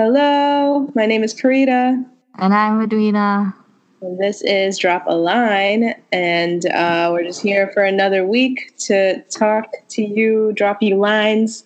[0.00, 2.06] Hello, my name is Karita.
[2.36, 3.52] And I'm Edwina.
[4.00, 9.20] And this is Drop a Line, and uh, we're just here for another week to
[9.22, 11.64] talk to you, drop you lines,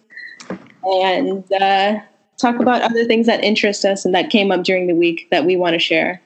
[0.83, 2.01] and uh,
[2.41, 5.45] talk about other things that interest us and that came up during the week that
[5.45, 6.23] we want to share.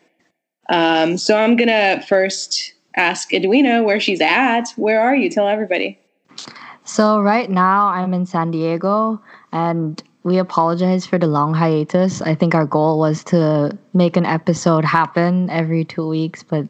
[0.68, 4.68] Um, so I'm going to first ask Edwina where she's at.
[4.76, 5.28] Where are you?
[5.28, 5.98] Tell everybody.
[6.84, 9.20] So, right now, I'm in San Diego,
[9.50, 12.20] and we apologize for the long hiatus.
[12.20, 16.66] I think our goal was to make an episode happen every two weeks, but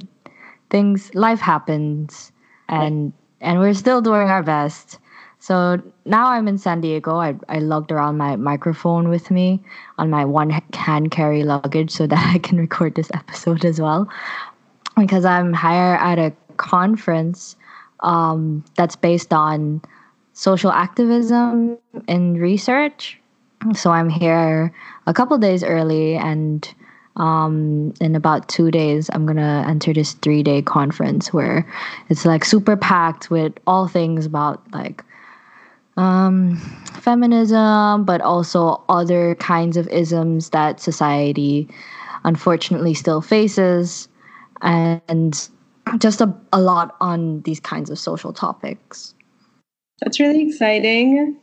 [0.69, 2.33] things life happens
[2.69, 4.99] and and we're still doing our best.
[5.39, 7.17] So now I'm in San Diego.
[7.17, 9.63] I, I lugged around my microphone with me
[9.97, 14.07] on my one hand carry luggage so that I can record this episode as well.
[14.99, 17.57] Because I'm here at a conference
[18.01, 19.81] um, that's based on
[20.35, 23.19] social activism and research
[23.75, 24.73] so I'm here
[25.07, 26.69] a couple days early, and
[27.17, 31.67] um, in about two days, I'm gonna enter this three day conference where
[32.09, 35.03] it's like super packed with all things about like
[35.97, 36.57] um,
[37.01, 41.69] feminism, but also other kinds of isms that society
[42.25, 44.09] unfortunately still faces,
[44.61, 45.49] and
[45.99, 49.15] just a, a lot on these kinds of social topics.
[50.01, 51.39] That's really exciting.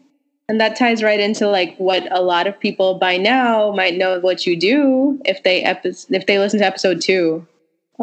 [0.49, 4.19] And that ties right into like what a lot of people by now might know
[4.19, 7.45] what you do if they epi- if they listen to episode 2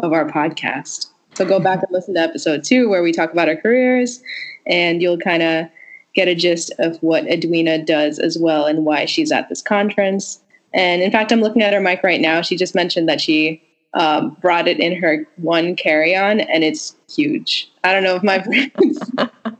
[0.01, 1.07] of our podcast.
[1.35, 4.21] So go back and listen to episode 2 where we talk about our careers
[4.65, 5.67] and you'll kind of
[6.13, 10.41] get a gist of what Edwina does as well and why she's at this conference.
[10.73, 12.41] And in fact, I'm looking at her mic right now.
[12.41, 13.61] She just mentioned that she
[13.93, 17.69] um, brought it in her one carry on, and it's huge.
[17.83, 18.99] I don't know if my friends,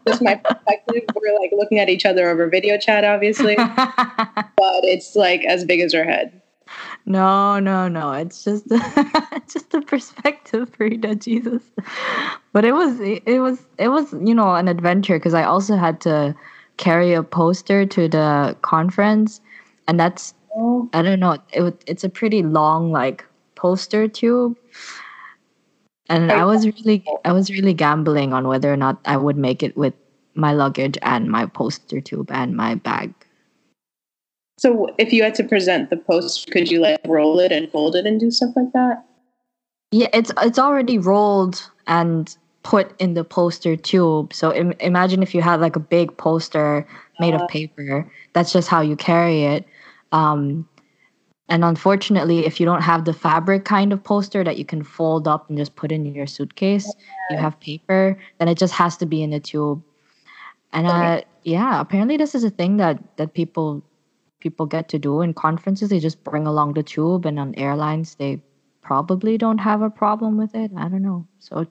[0.08, 5.16] just my perspective, we're like looking at each other over video chat, obviously, but it's
[5.16, 6.42] like as big as her head.
[7.06, 8.12] No, no, no.
[8.12, 8.68] It's just
[9.52, 11.16] just a perspective, Frida.
[11.16, 11.64] Jesus,
[12.54, 16.00] but it was it was it was you know an adventure because I also had
[16.02, 16.36] to
[16.78, 19.42] carry a poster to the conference,
[19.88, 20.90] and that's oh.
[20.94, 21.38] I don't know.
[21.52, 23.26] It it's a pretty long like
[23.62, 24.58] poster tube.
[26.10, 29.64] And i was really i was really gambling on whether or not i would make
[29.64, 29.94] it with
[30.34, 33.14] my luggage and my poster tube and my bag.
[34.60, 37.96] So if you had to present the post could you like roll it and fold
[37.96, 39.06] it and do stuff like that?
[39.92, 44.34] Yeah it's it's already rolled and put in the poster tube.
[44.34, 46.88] So Im- imagine if you had like a big poster
[47.20, 48.12] made uh, of paper.
[48.34, 49.66] That's just how you carry it.
[50.12, 50.68] Um,
[51.50, 55.28] and unfortunately, if you don't have the fabric kind of poster that you can fold
[55.28, 56.94] up and just put in your suitcase,
[57.30, 59.84] you have paper, then it just has to be in a tube.
[60.74, 63.84] And uh, yeah, apparently this is a thing that that people
[64.40, 65.90] people get to do in conferences.
[65.90, 68.42] They just bring along the tube, and on airlines they
[68.82, 70.72] probably don't have a problem with it.
[70.78, 71.28] I don't know.
[71.40, 71.68] So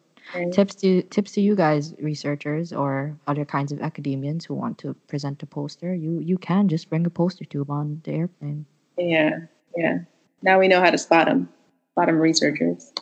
[0.52, 4.94] tips to tips to you guys, researchers or other kinds of academians who want to
[5.08, 5.94] present a poster.
[5.94, 8.66] You you can just bring a poster tube on the airplane.
[8.98, 9.38] Yeah.
[9.76, 9.98] Yeah.
[10.42, 11.48] Now we know how to spot them,
[11.92, 12.92] spot them researchers.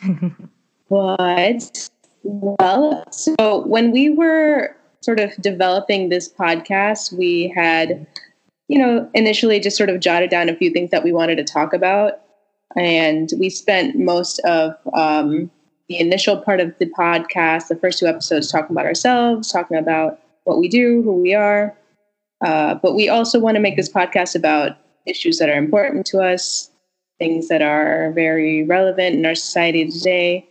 [0.90, 1.90] but,
[2.22, 8.06] well, so when we were sort of developing this podcast, we had,
[8.68, 11.44] you know, initially just sort of jotted down a few things that we wanted to
[11.44, 12.20] talk about.
[12.76, 15.50] And we spent most of um,
[15.88, 20.20] the initial part of the podcast, the first two episodes, talking about ourselves, talking about
[20.44, 21.76] what we do, who we are.
[22.44, 24.76] Uh, but we also want to make this podcast about
[25.08, 26.70] issues that are important to us,
[27.18, 30.48] things that are very relevant in our society today,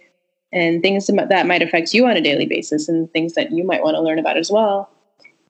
[0.51, 3.83] and things that might affect you on a daily basis, and things that you might
[3.83, 4.89] want to learn about as well.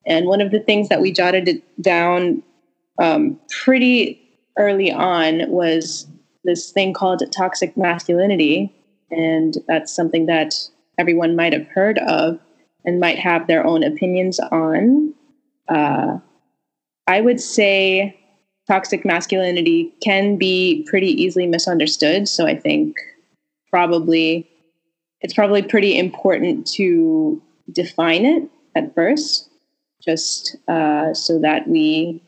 [0.05, 2.41] And one of the things that we jotted it down
[2.99, 4.21] um, pretty
[4.57, 6.07] early on was
[6.43, 8.73] this thing called toxic masculinity.
[9.11, 10.55] And that's something that
[10.97, 12.39] everyone might have heard of
[12.85, 15.13] and might have their own opinions on.
[15.67, 16.19] Uh,
[17.05, 18.17] I would say
[18.67, 22.27] toxic masculinity can be pretty easily misunderstood.
[22.27, 22.97] So I think
[23.69, 24.49] probably
[25.21, 27.41] it's probably pretty important to
[27.71, 29.49] define it at first,
[30.01, 32.21] just uh, so that we,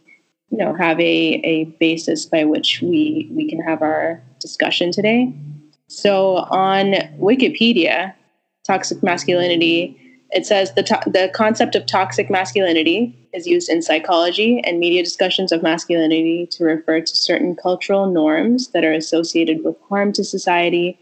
[0.50, 5.33] you know, have a, a basis by which we we can have our discussion today.
[5.88, 8.13] So on Wikipedia,
[8.65, 14.62] toxic masculinity it says the, to- the concept of toxic masculinity is used in psychology
[14.66, 19.76] and media discussions of masculinity to refer to certain cultural norms that are associated with
[19.90, 21.00] harm to society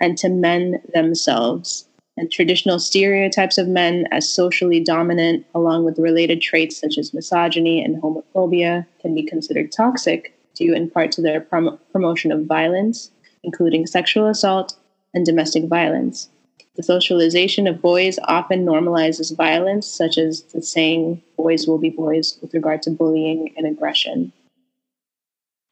[0.00, 1.86] and to men themselves.
[2.16, 7.82] And traditional stereotypes of men as socially dominant, along with related traits such as misogyny
[7.82, 13.10] and homophobia, can be considered toxic due in part to their prom- promotion of violence,
[13.42, 14.76] including sexual assault
[15.14, 16.28] and domestic violence.
[16.76, 22.38] The socialization of boys often normalizes violence, such as the saying, boys will be boys,
[22.40, 24.32] with regard to bullying and aggression.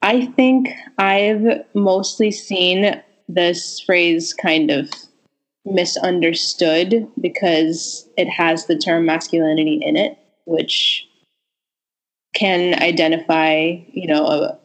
[0.01, 4.89] I think I've mostly seen this phrase kind of
[5.65, 11.07] misunderstood because it has the term masculinity in it, which
[12.33, 14.59] can identify, you know, a,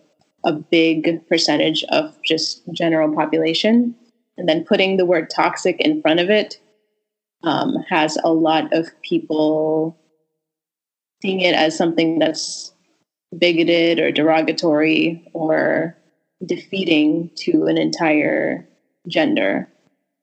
[0.44, 3.94] a big percentage of just general population.
[4.36, 6.58] And then putting the word toxic in front of it
[7.44, 9.96] um, has a lot of people
[11.22, 12.72] seeing it as something that's
[13.38, 15.96] bigoted or derogatory or
[16.44, 18.66] defeating to an entire
[19.08, 19.68] gender.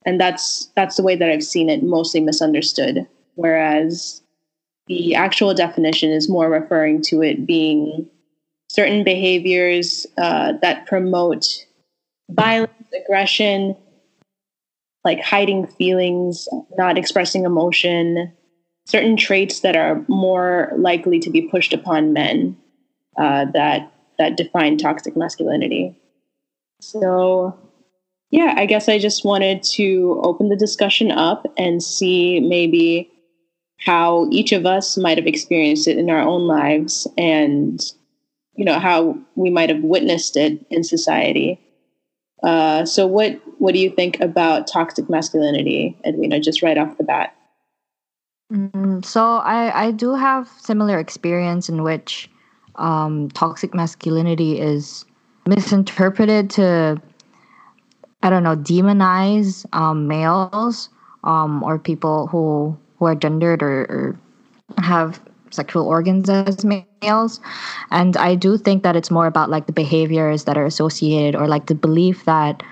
[0.05, 3.07] And that's that's the way that i've seen it mostly misunderstood.
[3.35, 4.21] Whereas
[4.87, 8.09] the actual definition is more referring to it being
[8.69, 11.45] certain behaviors uh, that promote
[12.29, 12.71] violence
[13.03, 13.75] aggression
[15.03, 18.31] like hiding feelings not expressing emotion
[18.85, 22.57] certain traits that are more likely to be pushed upon men
[23.17, 25.97] uh, that that define toxic masculinity.
[26.79, 27.57] So
[28.29, 33.11] yeah, I guess I just wanted to open the discussion up and see maybe
[33.77, 37.81] how each of us might have experienced it in our own lives and
[38.55, 41.59] you know how we might have witnessed it in society
[42.43, 47.03] uh, so what what do you think about toxic masculinity edwina just right off the
[47.03, 47.35] bat?
[48.51, 52.29] Mm, so i i do have similar experience in which
[52.75, 55.05] um, toxic masculinity is
[55.45, 57.01] misinterpreted to
[58.23, 60.89] I don't know, demonize um, males
[61.23, 64.19] um, or people who who are gendered or, or
[64.77, 65.19] have
[65.51, 67.39] sexual organs as males.
[67.91, 71.47] And I do think that it's more about like the behaviors that are associated or
[71.47, 72.63] like the belief that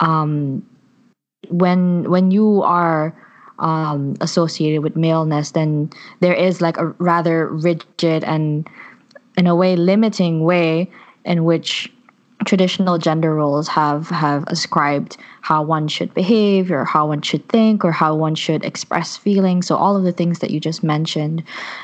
[0.00, 0.64] um,
[1.48, 3.14] when when you are
[3.58, 8.68] um, associated with maleness, then there is like a rather rigid and
[9.36, 10.90] in a way limiting way
[11.24, 11.92] in which
[12.44, 17.84] traditional gender roles have have ascribed how one should behave or how one should think
[17.84, 19.66] or how one should express feelings.
[19.66, 21.42] So all of the things that you just mentioned.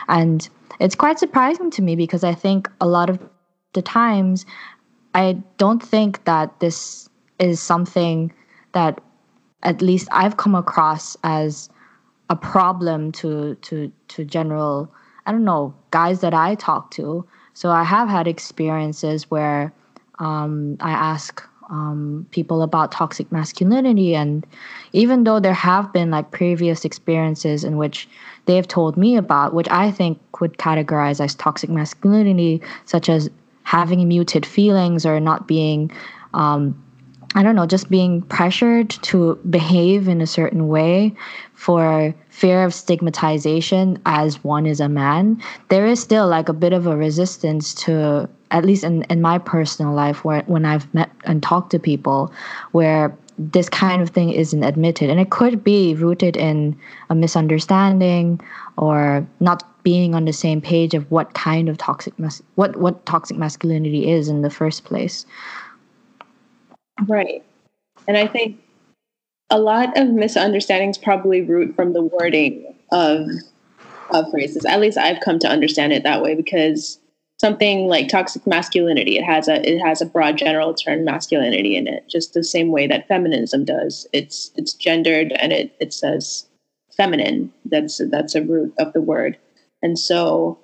[0.09, 0.49] And
[0.81, 3.19] it's quite surprising to me because i think a lot of
[3.73, 4.47] the times
[5.15, 7.09] i don't think that this
[7.39, 8.33] is something
[8.73, 9.01] that
[9.62, 11.69] at least i've come across as
[12.31, 14.93] a problem to to to general
[15.27, 17.27] i don't know guys that i talk to.
[17.55, 19.73] So i have had experiences where
[20.19, 24.46] um, I ask um, people about toxic masculinity, and
[24.93, 28.08] even though there have been like previous experiences in which
[28.46, 33.31] they've told me about, which I think would categorize as toxic masculinity, such as
[33.62, 35.90] having muted feelings or not being
[36.34, 36.78] um,
[37.37, 41.12] I don't know, just being pressured to behave in a certain way
[41.55, 46.72] for fear of stigmatization as one is a man, there is still like a bit
[46.72, 51.11] of a resistance to, at least in, in my personal life, where when I've met
[51.25, 52.33] and talked to people,
[52.71, 55.11] where this kind of thing isn't admitted.
[55.11, 56.79] And it could be rooted in
[57.11, 58.41] a misunderstanding
[58.79, 63.05] or not being on the same page of what kind of toxic mas- what what
[63.06, 65.27] toxic masculinity is in the first place.
[67.08, 67.43] Right.
[68.06, 68.61] And I think
[69.51, 73.27] a lot of misunderstandings probably root from the wording of
[74.11, 74.65] of phrases.
[74.65, 77.01] At least I've come to understand it that way because
[77.44, 81.86] something like toxic masculinity, it has a it has a broad general term masculinity in
[81.86, 84.06] it, just the same way that feminism does.
[84.15, 86.46] It's it's gendered and it it says
[86.96, 87.53] feminine.
[87.67, 89.36] That's that's a root of the word.
[89.82, 90.58] And so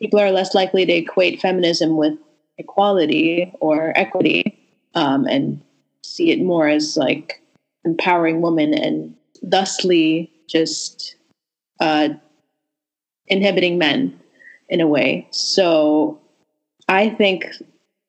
[0.00, 2.14] people are less likely to equate feminism with
[2.56, 4.58] equality or equity
[4.94, 5.60] um, and
[6.02, 7.42] see it more as like
[7.84, 11.16] empowering women and thusly just
[11.78, 12.08] uh,
[13.26, 14.19] inhibiting men
[14.70, 15.28] in a way.
[15.30, 16.18] So
[16.88, 17.46] I think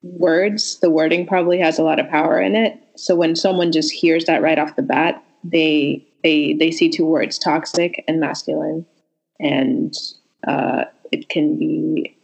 [0.02, 2.78] words, the wording probably has a lot of power in it.
[2.96, 7.06] So when someone just hears that right off the bat, they they they see two
[7.06, 8.86] words, toxic and masculine,
[9.40, 9.94] and
[10.48, 12.16] uh, it can be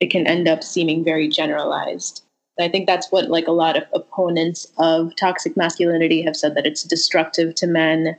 [0.00, 2.22] it can end up seeming very generalized.
[2.58, 6.66] I think that's what like a lot of opponents of toxic masculinity have said that
[6.66, 8.16] it's destructive to men.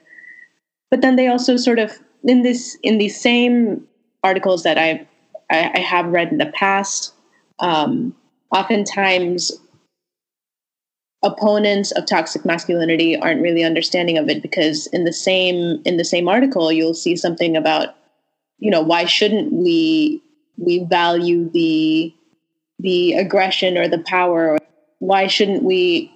[0.90, 3.88] But then they also sort of in this in these same
[4.24, 5.06] articles that I've,
[5.50, 7.14] I, I have read in the past,
[7.60, 8.16] um,
[8.52, 9.52] oftentimes
[11.24, 16.06] opponents of toxic masculinity aren't really understanding of it because in the same in the
[16.06, 17.96] same article you'll see something about
[18.60, 20.22] you know why shouldn't we
[20.58, 22.14] we value the
[22.80, 24.58] the aggression or the power?
[25.00, 26.12] Why shouldn't we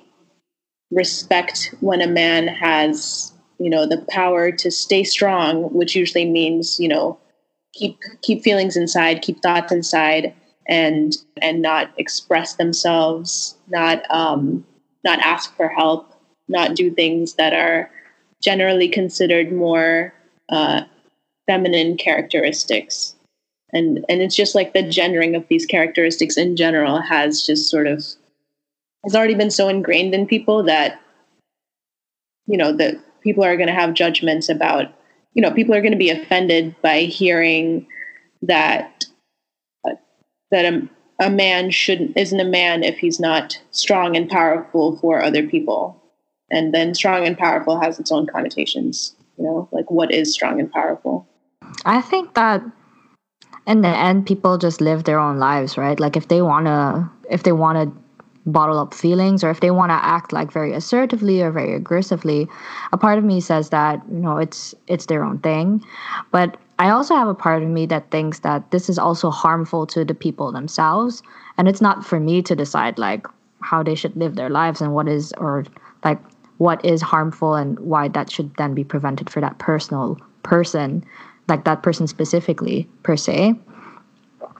[0.92, 6.80] respect when a man has you know the power to stay strong which usually means
[6.80, 7.20] you know
[7.80, 10.34] keep keep feelings inside keep thoughts inside
[10.68, 14.66] and and not express themselves not um
[15.04, 16.14] not ask for help
[16.50, 17.90] not do things that are
[18.42, 20.14] generally considered more
[20.50, 20.82] uh,
[21.48, 23.16] feminine characteristics.
[23.72, 27.86] And and it's just like the gendering of these characteristics in general has just sort
[27.86, 28.04] of
[29.04, 31.00] has already been so ingrained in people that
[32.48, 34.92] you know that people are going to have judgments about
[35.40, 37.88] you know people are going to be offended by hearing
[38.42, 39.06] that
[39.88, 39.96] uh,
[40.52, 45.24] that a, a man shouldn't isn't a man if he's not strong and powerful for
[45.24, 45.96] other people.
[46.52, 50.60] And then strong and powerful has its own connotations you know like what is strong
[50.60, 51.26] and powerful?
[51.86, 52.62] I think that
[53.66, 55.98] in the end people just live their own lives right?
[55.98, 58.09] Like if they want to if they want to
[58.52, 62.48] bottle up feelings or if they want to act like very assertively or very aggressively
[62.92, 65.84] a part of me says that you know it's it's their own thing.
[66.32, 69.86] But i also have a part of me that thinks that this is also harmful
[69.88, 71.22] to the people themselves
[71.58, 73.28] and it's not for me to decide like
[73.62, 75.66] how they should live their lives and what is or
[76.04, 76.20] like
[76.58, 81.04] what is harmful and why that should then be prevented for that personal person
[81.48, 83.54] like that person specifically per se.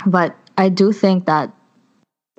[0.06, 1.54] But i do think that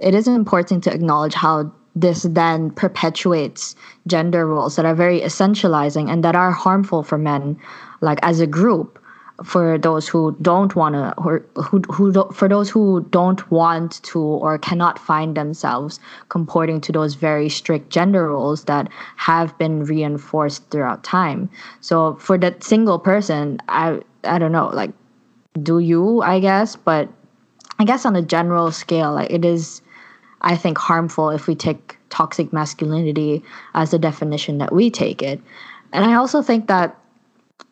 [0.01, 3.75] it is important to acknowledge how this then perpetuates
[4.07, 7.57] gender roles that are very essentializing and that are harmful for men
[8.01, 8.99] like as a group
[9.45, 14.03] for those who don't want to or who, who do, for those who don't want
[14.03, 19.85] to or cannot find themselves comporting to those very strict gender roles that have been
[19.85, 21.49] reinforced throughout time.
[21.81, 24.93] So for that single person i i don't know like
[25.63, 27.09] do you i guess but
[27.79, 29.81] i guess on a general scale like it is
[30.43, 33.43] I think, harmful if we take toxic masculinity
[33.75, 35.41] as the definition that we take it.
[35.93, 36.99] And I also think that,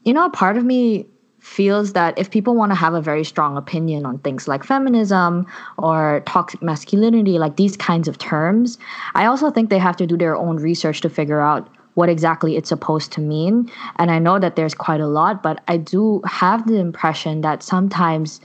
[0.04, 1.06] you know, a part of me
[1.40, 5.46] feels that if people want to have a very strong opinion on things like feminism
[5.78, 8.78] or toxic masculinity, like these kinds of terms,
[9.14, 12.56] I also think they have to do their own research to figure out what exactly
[12.56, 13.70] it's supposed to mean.
[13.96, 17.62] And I know that there's quite a lot, but I do have the impression that
[17.62, 18.40] sometimes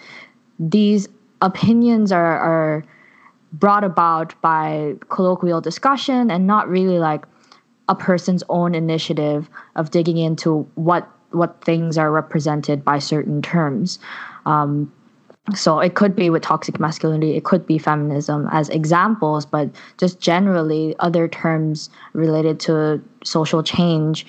[0.60, 1.08] these
[1.42, 2.86] opinions are, are
[3.53, 7.25] brought about by colloquial discussion and not really like
[7.88, 13.98] a person's own initiative of digging into what what things are represented by certain terms.
[14.45, 14.91] Um,
[15.55, 20.19] so it could be with toxic masculinity, it could be feminism as examples, but just
[20.19, 24.25] generally other terms related to social change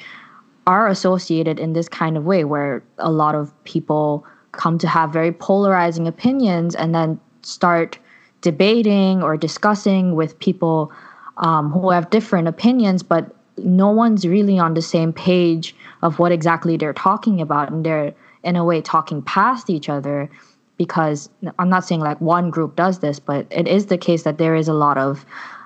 [0.67, 5.13] are associated in this kind of way where a lot of people come to have
[5.13, 7.99] very polarizing opinions and then start
[8.45, 10.93] debating or discussing with people
[11.39, 16.31] um, who have different opinions, but no one's really on the same page of what
[16.31, 20.31] exactly they're talking about, and they're in a way talking past each other.
[20.77, 24.39] Because I'm not saying like one group does this, but it is the case that
[24.39, 25.25] there is a lot of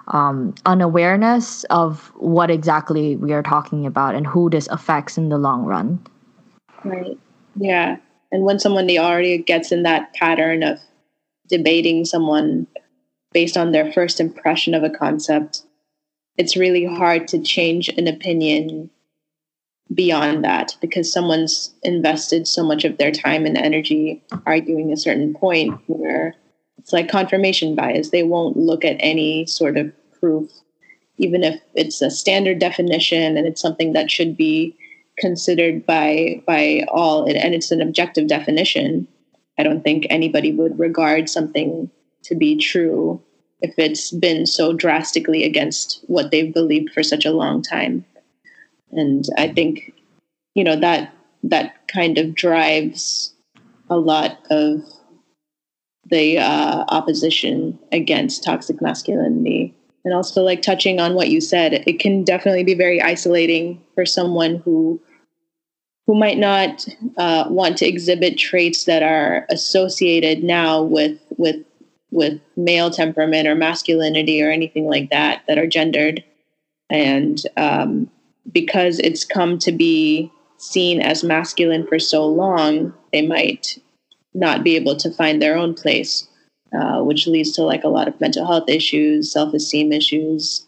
[0.09, 5.39] um, unawareness of what exactly we are talking about and who this affects in the
[5.39, 5.99] long run.
[6.85, 7.19] Right.
[7.57, 7.97] Yeah.
[8.31, 10.79] And when someone they already gets in that pattern of
[11.49, 12.67] debating someone
[13.33, 15.63] based on their first impression of a concept,
[16.37, 18.91] it's really hard to change an opinion
[19.95, 25.35] beyond that because someone's invested so much of their time and energy arguing a certain
[25.35, 26.35] point where
[26.79, 28.11] it's like confirmation bias.
[28.11, 30.51] They won't look at any sort of proof,
[31.17, 34.77] even if it's a standard definition and it's something that should be
[35.19, 39.09] considered by by all and it's an objective definition
[39.59, 41.91] I don't think anybody would regard something
[42.25, 43.21] to be true
[43.61, 48.05] if it's been so drastically against what they've believed for such a long time.
[48.93, 49.93] And I think,
[50.55, 51.13] you know, that
[51.43, 53.35] that kind of drives
[53.91, 54.83] a lot of
[56.11, 59.75] the uh, opposition against toxic masculinity.
[60.05, 64.07] And also, like touching on what you said, it can definitely be very isolating for
[64.07, 65.01] someone who
[66.09, 66.89] who might not
[67.19, 71.65] uh, want to exhibit traits that are associated now with with
[72.11, 76.25] with male temperament or masculinity or anything like that that are gendered.
[76.89, 78.11] And um,
[78.51, 83.79] because it's come to be seen as masculine for so long they might
[84.33, 86.27] not be able to find their own place
[86.73, 90.67] uh, which leads to like a lot of mental health issues self-esteem issues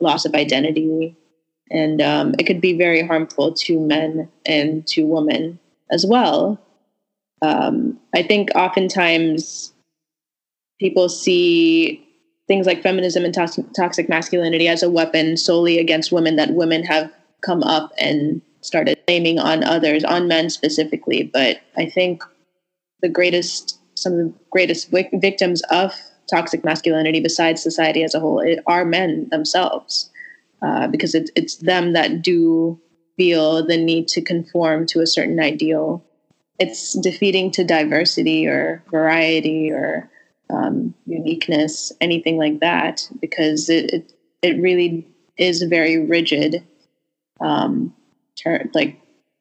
[0.00, 1.14] loss of identity
[1.70, 5.58] and um, it could be very harmful to men and to women
[5.90, 6.60] as well.
[7.42, 9.72] Um, I think oftentimes
[10.80, 12.04] people see
[12.46, 17.12] things like feminism and toxic masculinity as a weapon solely against women that women have
[17.42, 21.22] come up and started blaming on others, on men specifically.
[21.32, 22.22] But I think
[23.02, 25.94] the greatest, some of the greatest victims of
[26.28, 30.10] toxic masculinity, besides society as a whole, are men themselves,
[30.62, 32.80] uh, because it's it's them that do
[33.16, 36.04] feel the need to conform to a certain ideal.
[36.58, 40.10] It's defeating to diversity or variety or
[40.50, 44.12] um, uniqueness, anything like that, because it, it,
[44.42, 46.64] it really is very rigid.
[47.40, 47.94] Um,
[48.36, 49.00] ter- like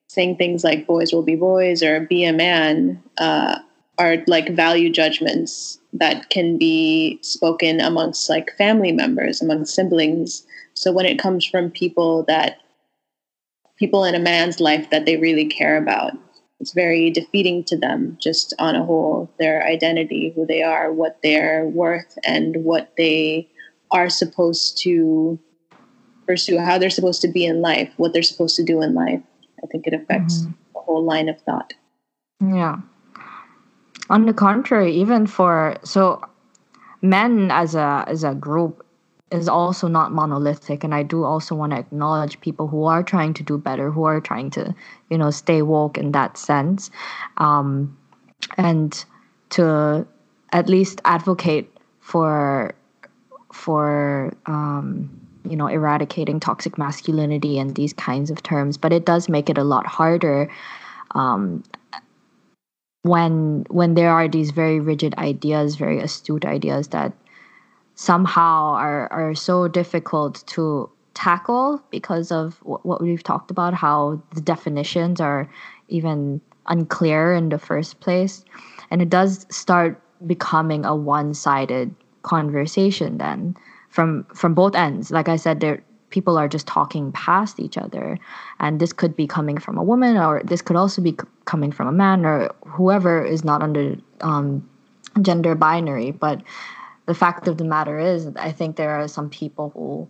[0.09, 3.59] saying things like "boys will be boys" or "be a man" uh,
[3.97, 10.45] are like value judgments that can be spoken amongst like family members, amongst siblings.
[10.77, 12.59] So when it comes from people that
[13.77, 16.13] people in a man's life that they really care about,
[16.59, 21.19] it's very defeating to them just on a whole their identity who they are what
[21.21, 23.47] they're worth and what they
[23.91, 25.39] are supposed to
[26.25, 29.21] pursue how they're supposed to be in life what they're supposed to do in life.
[29.63, 30.51] I think it affects mm-hmm.
[30.73, 31.73] the whole line of thought.
[32.39, 32.77] Yeah.
[34.09, 36.21] On the contrary even for so
[37.01, 38.85] men as a as a group
[39.29, 43.33] is also not monolithic and i do also want to acknowledge people who are trying
[43.33, 44.73] to do better who are trying to
[45.09, 46.89] you know stay woke in that sense.
[47.37, 47.97] Um,
[48.57, 49.05] and
[49.49, 50.07] to
[50.53, 52.73] at least advocate for
[53.51, 55.09] for um,
[55.49, 59.57] you know eradicating toxic masculinity and these kinds of terms but it does make it
[59.57, 60.49] a lot harder
[61.11, 61.63] um,
[63.03, 67.13] when when there are these very rigid ideas very astute ideas that
[67.97, 74.41] somehow are are so difficult to tackle because of what we've talked about how the
[74.41, 75.49] definitions are
[75.89, 78.45] even unclear in the first place.
[78.91, 83.57] And it does start becoming a one-sided conversation then
[83.89, 85.09] from from both ends.
[85.11, 88.19] Like i said there people are just talking past each other.
[88.59, 91.71] And this could be coming from a woman or this could also be c- coming
[91.71, 94.67] from a man or whoever is not under um,
[95.21, 96.11] gender binary.
[96.11, 96.41] But
[97.07, 100.07] the fact of the matter is, I think there are some people who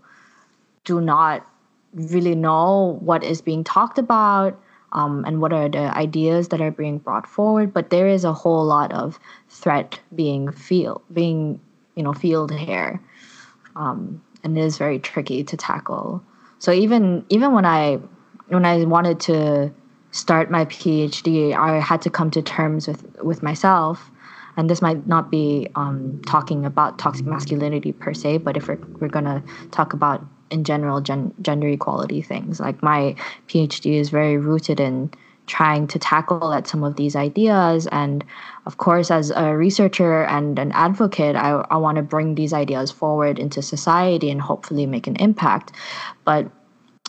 [0.84, 1.48] do not
[1.94, 4.60] really know what is being talked about
[4.92, 7.72] um, and what are the ideas that are being brought forward.
[7.74, 11.62] But there is a whole lot of threat being feel being
[11.96, 13.00] you know field here,
[13.76, 16.24] um, and it is very tricky to tackle.
[16.58, 18.00] So even even when I
[18.48, 19.72] when I wanted to
[20.12, 24.10] start my PhD, I had to come to terms with with myself
[24.58, 28.80] and this might not be um, talking about toxic masculinity per se, but if we're,
[29.00, 29.42] we're going to
[29.72, 33.16] talk about in general gen- gender equality things, like my
[33.48, 35.12] PhD is very rooted in
[35.46, 37.88] trying to tackle at some of these ideas.
[37.92, 38.26] And
[38.66, 42.92] of course, as a researcher and an advocate, I, I want to bring these ideas
[42.92, 45.72] forward into society and hopefully make an impact.
[46.26, 46.52] But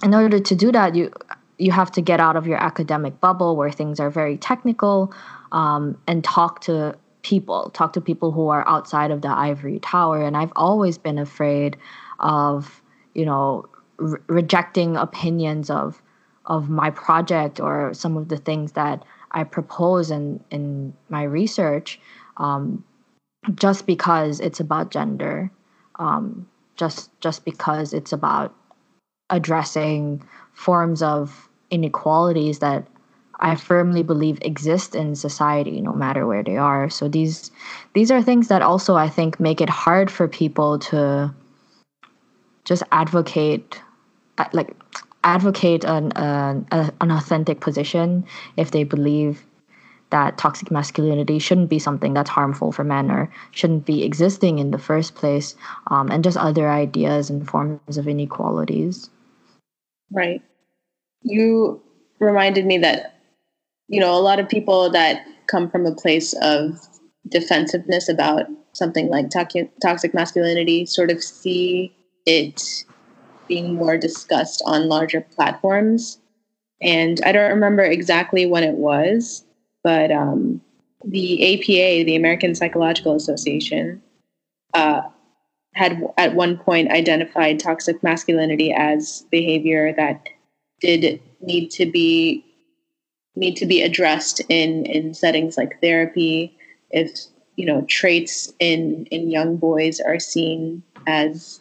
[0.05, 1.11] in order to do that, you
[1.59, 5.13] you have to get out of your academic bubble where things are very technical
[5.51, 10.23] um, and talk to people, talk to people who are outside of the ivory tower.
[10.23, 11.77] And I've always been afraid
[12.21, 12.83] of,
[13.15, 13.67] you know,
[13.99, 16.03] re- rejecting opinions of
[16.47, 22.01] of my project or some of the things that I propose in in my research,
[22.39, 22.85] um,
[23.55, 25.51] just because it's about gender,
[25.97, 28.55] um, just just because it's about
[29.31, 30.23] addressing
[30.55, 32.87] forms of inequalities that
[33.41, 36.91] I firmly believe exist in society no matter where they are.
[36.91, 37.51] So these
[37.95, 41.35] these are things that also I think make it hard for people to
[42.65, 43.81] just advocate
[44.39, 44.75] uh, like
[45.25, 48.25] advocate an an, an authentic position
[48.57, 49.45] if they believe
[50.11, 54.71] that toxic masculinity shouldn't be something that's harmful for men or shouldn't be existing in
[54.71, 55.55] the first place
[55.89, 59.11] um, and just other ideas and forms of inequalities
[60.13, 60.43] right
[61.23, 61.83] you
[62.21, 63.18] reminded me that
[63.89, 66.79] you know, a lot of people that come from a place of
[67.29, 71.95] defensiveness about something like toxic masculinity sort of see
[72.27, 72.85] it
[73.49, 76.19] being more discussed on larger platforms.
[76.81, 79.45] And I don't remember exactly when it was,
[79.83, 80.61] but um,
[81.05, 84.03] the APA, the American Psychological Association,
[84.75, 85.01] uh,
[85.75, 90.29] had at one point identified toxic masculinity as behavior that
[90.81, 92.45] did need to be
[93.39, 96.57] need to be addressed in in settings like therapy
[96.91, 97.11] if
[97.57, 101.61] you know traits in in young boys are seen as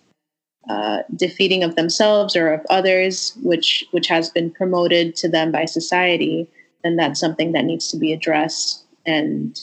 [0.70, 5.64] uh, defeating of themselves or of others which which has been promoted to them by
[5.64, 6.50] society
[6.84, 9.60] then that's something that needs to be addressed and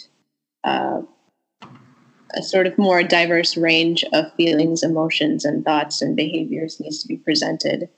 [0.65, 1.03] uh,
[2.37, 7.09] a sort of more diverse range of feelings, emotions, and thoughts and behaviors needs to
[7.09, 7.89] be presented.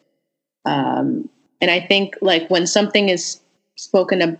[0.64, 1.29] Um,
[1.61, 3.40] and I think like when something is
[3.76, 4.36] spoken of,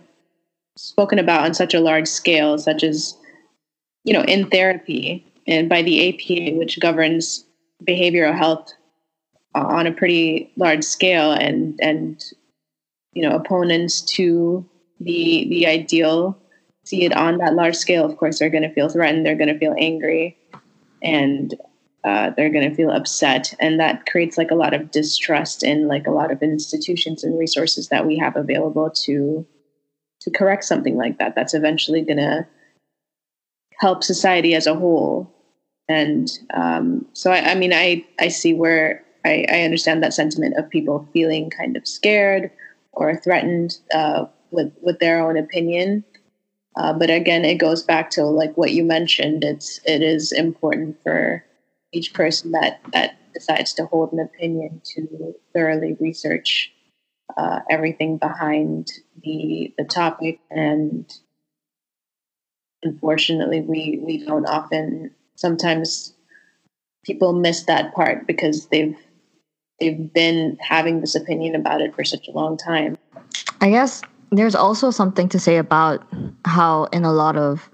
[0.75, 3.15] spoken about on such a large scale, such as
[4.03, 7.45] you know in therapy and by the APA, which governs
[7.83, 8.73] behavioral health
[9.55, 12.23] uh, on a pretty large scale, and and
[13.13, 14.65] you know opponents to
[14.99, 16.37] the the ideal
[16.87, 19.25] see it on that large scale, of course, they're going to feel threatened.
[19.25, 20.37] They're going to feel angry,
[21.03, 21.53] and
[22.03, 25.87] uh, they're going to feel upset, and that creates like a lot of distrust in
[25.87, 29.45] like a lot of institutions and resources that we have available to
[30.21, 31.35] to correct something like that.
[31.35, 32.47] That's eventually going to
[33.79, 35.33] help society as a whole.
[35.89, 40.55] And um, so, I, I, mean, I I see where I, I, understand that sentiment
[40.57, 42.51] of people feeling kind of scared
[42.91, 46.03] or threatened uh, with with their own opinion
[46.77, 49.43] uh, but again, it goes back to like what you mentioned.
[49.43, 51.43] It's it is important for
[51.91, 56.71] each person that that decides to hold an opinion to thoroughly research
[57.35, 58.91] uh, everything behind
[59.23, 60.39] the the topic.
[60.49, 61.11] And
[62.83, 65.11] unfortunately, we we don't often.
[65.35, 66.13] Sometimes
[67.05, 68.97] people miss that part because they've
[69.79, 72.97] they've been having this opinion about it for such a long time.
[73.61, 76.05] I guess there's also something to say about
[76.45, 77.69] how in a lot of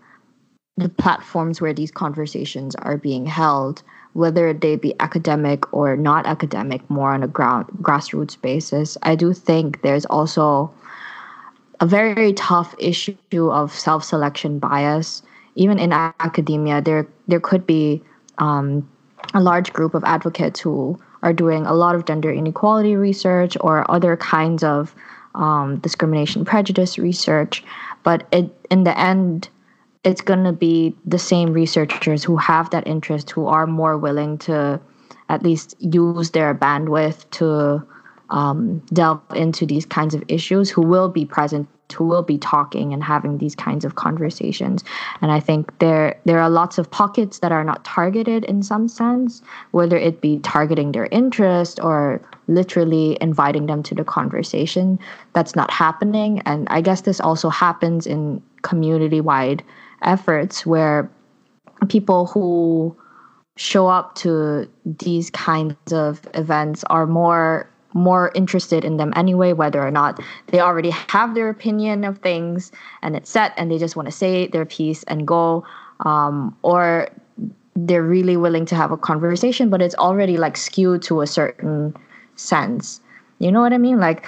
[0.77, 6.87] the platforms where these conversations are being held whether they be academic or not academic
[6.89, 10.71] more on a ground grassroots basis i do think there's also
[11.83, 15.21] a very, tough issue of self-selection bias.
[15.55, 18.01] Even in academia there there could be
[18.37, 18.89] um,
[19.33, 23.89] a large group of advocates who are doing a lot of gender inequality research or
[23.91, 24.95] other kinds of
[25.35, 27.63] um, discrimination prejudice research.
[28.03, 29.49] But it in the end
[30.03, 34.37] it's going to be the same researchers who have that interest who are more willing
[34.39, 34.79] to
[35.29, 37.85] at least use their bandwidth to
[38.29, 42.91] um, delve into these kinds of issues who will be present who will be talking
[42.91, 44.83] and having these kinds of conversations.
[45.21, 48.87] And I think there there are lots of pockets that are not targeted in some
[48.87, 54.97] sense, whether it be targeting their interest or literally inviting them to the conversation.
[55.33, 56.41] That's not happening.
[56.45, 59.63] And I guess this also happens in community wide
[60.03, 61.09] efforts where
[61.89, 62.95] people who
[63.55, 69.79] show up to these kinds of events are more more interested in them anyway, whether
[69.85, 72.71] or not they already have their opinion of things
[73.03, 75.63] and it's set and they just want to say their piece and go,
[75.99, 77.07] um, or
[77.75, 81.95] they're really willing to have a conversation, but it's already like skewed to a certain
[82.35, 82.99] sense.
[83.39, 83.99] You know what I mean?
[83.99, 84.27] Like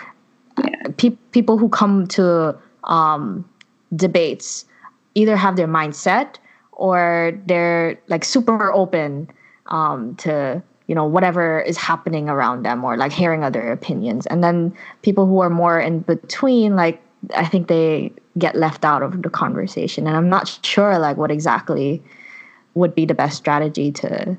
[0.64, 0.88] yeah.
[0.98, 3.48] pe- people who come to um,
[3.96, 4.66] debates
[5.16, 6.36] either have their mindset
[6.72, 9.30] or they're like super open
[9.68, 14.28] um, to you know whatever is happening around them or like hearing other opinions.
[14.28, 17.02] And then people who are more in between like
[17.36, 20.06] i think they get left out of the conversation.
[20.06, 22.04] And i'm not sure like what exactly
[22.76, 24.38] would be the best strategy to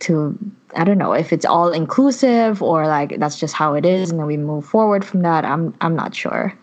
[0.00, 0.38] to
[0.76, 4.18] i don't know if it's all inclusive or like that's just how it is and
[4.18, 6.56] then we move forward from that i'm i'm not sure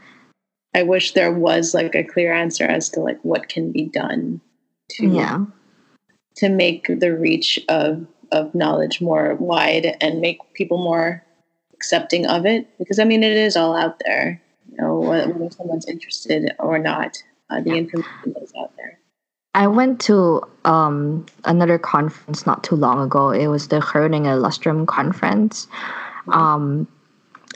[0.75, 4.39] i wish there was like a clear answer as to like what can be done
[4.89, 5.43] to yeah.
[6.35, 11.23] to make the reach of of knowledge more wide and make people more
[11.73, 12.67] accepting of it.
[12.77, 17.17] Because i mean it is all out there you know whether someone's interested or not
[17.49, 18.99] uh, the information is out there.
[19.53, 23.29] I went to um, another conference not too long ago.
[23.29, 25.67] It was the Groningen Lustrum conference.
[26.29, 26.87] Um,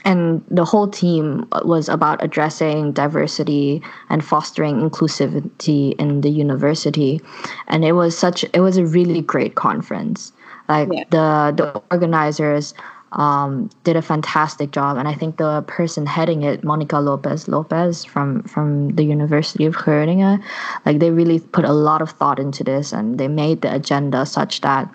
[0.04, 7.20] and the whole team was about addressing diversity and fostering inclusivity in the university
[7.68, 10.32] and it was such it was a really great conference
[10.68, 11.04] like yeah.
[11.10, 12.74] the the organizers
[13.12, 18.04] um, did a fantastic job, and I think the person heading it, Monica Lopez Lopez
[18.04, 20.42] from from the University of Groningen,
[20.86, 24.24] like they really put a lot of thought into this, and they made the agenda
[24.26, 24.88] such that,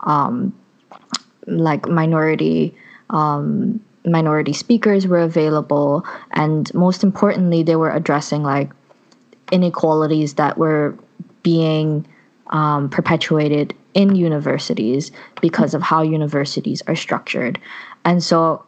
[0.00, 0.54] um,
[1.46, 2.74] like minority.
[3.10, 8.70] Um, minority speakers were available and most importantly they were addressing like
[9.52, 10.96] inequalities that were
[11.42, 12.06] being
[12.50, 17.58] um, perpetuated in universities because of how universities are structured.
[18.04, 18.64] And so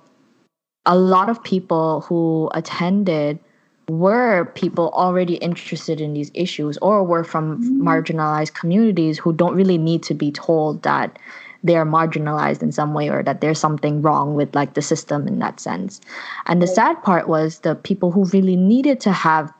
[0.86, 3.38] a lot of people who attended
[3.88, 7.86] were people already interested in these issues or were from mm-hmm.
[7.86, 11.18] marginalized communities who don't really need to be told that
[11.64, 15.26] they are marginalized in some way or that there's something wrong with like the system
[15.26, 16.00] in that sense.
[16.46, 19.52] And the sad part was the people who really needed to have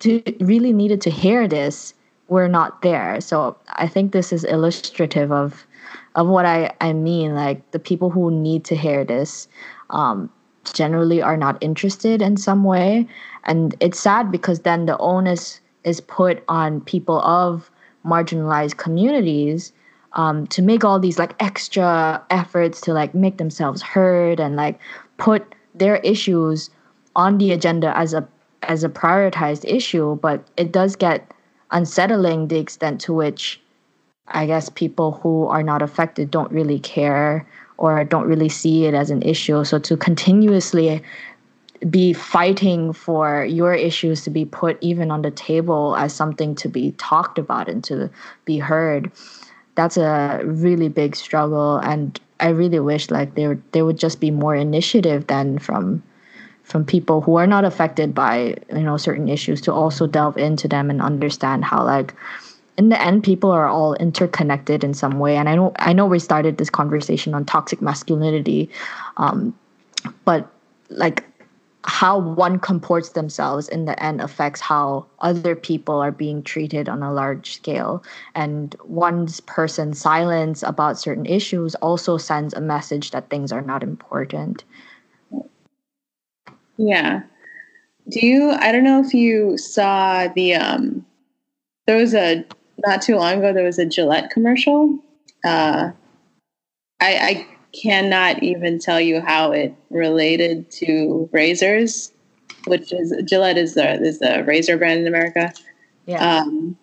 [0.00, 1.94] to really needed to hear this
[2.30, 3.20] we're not there.
[3.20, 5.66] So I think this is illustrative of
[6.14, 7.34] of what I, I mean.
[7.34, 9.48] Like the people who need to hear this
[9.90, 10.30] um,
[10.72, 13.06] generally are not interested in some way.
[13.44, 17.70] And it's sad because then the onus is put on people of
[18.04, 19.72] marginalized communities
[20.14, 24.78] um, to make all these like extra efforts to like make themselves heard and like
[25.18, 26.70] put their issues
[27.16, 28.26] on the agenda as a
[28.62, 31.32] as a prioritized issue but it does get
[31.70, 33.60] unsettling the extent to which
[34.28, 37.46] i guess people who are not affected don't really care
[37.80, 39.64] or don't really see it as an issue.
[39.64, 41.02] So to continuously
[41.88, 46.68] be fighting for your issues to be put even on the table as something to
[46.68, 48.10] be talked about and to
[48.44, 49.10] be heard
[49.80, 54.30] that's a really big struggle and i really wish like there there would just be
[54.30, 56.02] more initiative then from
[56.64, 60.68] from people who are not affected by you know certain issues to also delve into
[60.68, 62.14] them and understand how like
[62.76, 65.36] in the end people are all interconnected in some way.
[65.36, 68.68] And i know i know we started this conversation on toxic masculinity
[69.16, 69.56] um,
[70.26, 70.46] but
[70.90, 71.24] like
[71.84, 77.02] how one comports themselves in the end affects how other people are being treated on
[77.02, 78.02] a large scale.
[78.34, 83.82] And one's person's silence about certain issues also sends a message that things are not
[83.82, 84.64] important.
[86.76, 87.22] Yeah.
[88.08, 91.04] Do you i don't know if you saw the um
[91.86, 92.44] there was a
[92.86, 94.98] not too long ago there was a gillette commercial.
[95.44, 95.92] Uh
[97.00, 102.12] i i cannot even tell you how it related to razors,
[102.66, 105.52] which is Gillette is the is the razor brand in America.
[106.06, 106.38] Yeah.
[106.38, 106.76] Um,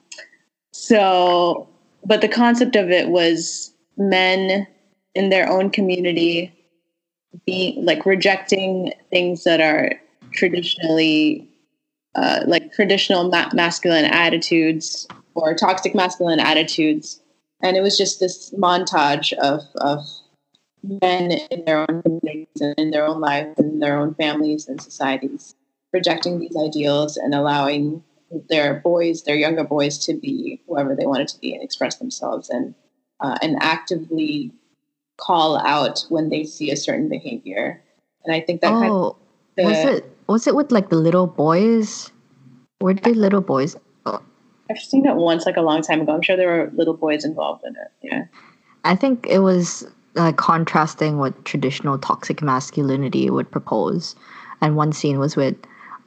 [0.72, 1.68] so,
[2.06, 4.68] but the concept of it was men
[5.16, 6.54] in their own community
[7.46, 9.94] being like rejecting things that are
[10.32, 11.48] traditionally
[12.16, 17.20] uh, like traditional ma- masculine attitudes or toxic masculine attitudes
[17.62, 20.06] and it was just this montage of of
[20.84, 24.68] men in their own communities and in their own lives and in their own families
[24.68, 25.56] and societies,
[25.94, 28.04] rejecting these ideals and allowing
[28.50, 32.50] their boys, their younger boys, to be whoever they wanted to be and express themselves
[32.50, 32.76] and
[33.20, 34.52] uh, and actively
[35.18, 37.82] call out when they see a certain behavior.
[38.26, 39.16] And I think that oh, kind of
[39.56, 42.12] the, was it was it with like the little boys?
[42.80, 43.76] Where did little boys?
[44.06, 44.22] Oh.
[44.70, 46.14] I've seen it once, like a long time ago.
[46.14, 47.92] I'm sure there were little boys involved in it.
[48.04, 48.26] Yeah.
[48.84, 49.88] I think it was
[50.18, 54.16] uh, contrasting what traditional toxic masculinity would propose.
[54.62, 55.56] And one scene was with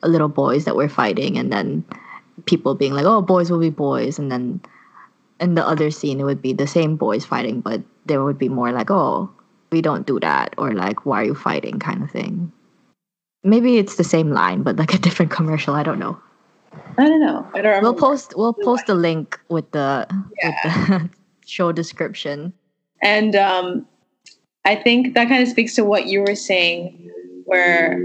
[0.02, 1.84] little boys that were fighting, and then
[2.46, 4.60] people being like, "Oh, boys will be boys," and then
[5.40, 8.48] in the other scene, it would be the same boys fighting, but there would be
[8.48, 9.30] more like, "Oh,
[9.70, 12.52] we don't do that," or like, "Why are you fighting?" kind of thing.
[13.42, 15.74] Maybe it's the same line, but like a different commercial.
[15.74, 16.18] I don't know.
[16.98, 17.46] I don't know.
[17.54, 17.82] I don't.
[17.82, 18.34] We'll post.
[18.36, 20.06] We'll post a link with the
[20.42, 20.48] yeah.
[20.48, 21.10] with the
[21.46, 22.52] show description.
[23.02, 23.86] And um,
[24.64, 27.10] I think that kind of speaks to what you were saying,
[27.44, 27.98] where,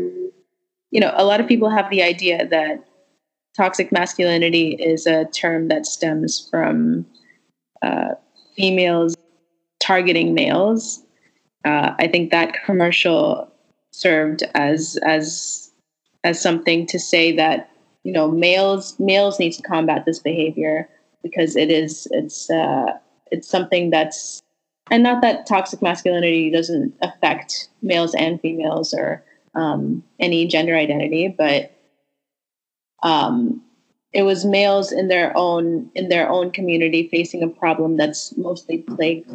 [0.92, 2.84] you know, a lot of people have the idea that
[3.56, 7.06] toxic masculinity is a term that stems from
[7.82, 8.16] uh,
[8.56, 9.16] females
[9.80, 11.04] targeting males.
[11.64, 13.52] Uh, I think that commercial
[13.92, 15.72] served as as
[16.24, 17.70] as something to say that
[18.04, 20.90] you know males males need to combat this behavior
[21.24, 22.86] because it is it's uh,
[23.32, 24.42] it's something that's
[24.92, 29.24] and not that toxic masculinity doesn't affect males and females or
[29.56, 31.72] um, any gender identity, but
[33.04, 33.62] um,
[34.14, 38.80] it was males in their own in their own community facing a problem that's mostly
[38.80, 39.30] plagued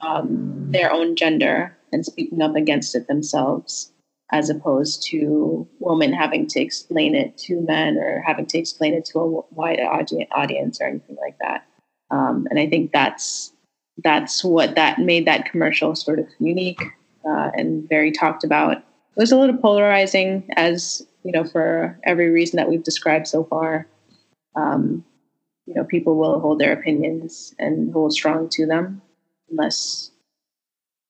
[0.00, 3.92] um, their own gender and speaking up against it themselves,
[4.32, 9.04] as opposed to women having to explain it to men or having to explain it
[9.04, 11.66] to a wide audience or anything like that.
[12.10, 13.52] Um, and I think that's
[14.04, 16.82] that's what that made that commercial sort of unique
[17.28, 18.78] uh, and very talked about.
[18.78, 23.44] It was a little polarizing, as you know, for every reason that we've described so
[23.44, 23.86] far.
[24.54, 25.04] Um,
[25.66, 29.02] you know, people will hold their opinions and hold strong to them,
[29.50, 30.12] unless,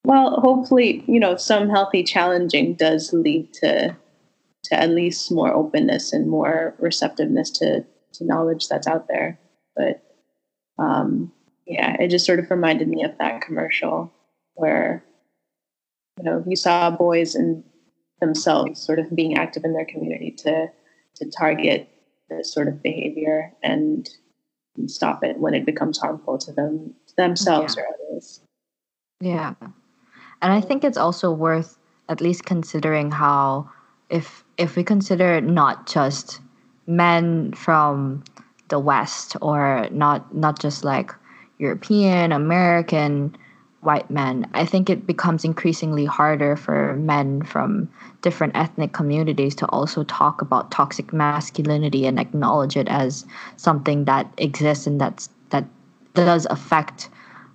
[0.05, 3.97] well, hopefully, you know, some healthy challenging does lead to
[4.65, 9.39] to at least more openness and more receptiveness to to knowledge that's out there.
[9.77, 10.03] But
[10.79, 11.33] um,
[11.67, 14.13] yeah, it just sort of reminded me of that commercial
[14.55, 15.05] where,
[16.19, 17.65] you know, you saw boys and
[18.21, 20.69] themselves sort of being active in their community to
[21.17, 21.89] to target
[22.29, 24.09] this sort of behavior and,
[24.77, 27.83] and stop it when it becomes harmful to them to themselves yeah.
[27.83, 28.41] or others.
[29.21, 29.55] Yeah.
[30.43, 33.71] And I think it's also worth at least considering how
[34.11, 36.41] if if we consider not just
[36.87, 38.23] men from
[38.69, 41.13] the West or not not just like
[41.59, 43.37] European, American
[43.81, 44.49] white men.
[44.53, 47.89] I think it becomes increasingly harder for men from
[48.21, 53.25] different ethnic communities to also talk about toxic masculinity and acknowledge it as
[53.57, 55.65] something that exists and that's that
[56.15, 57.09] does affect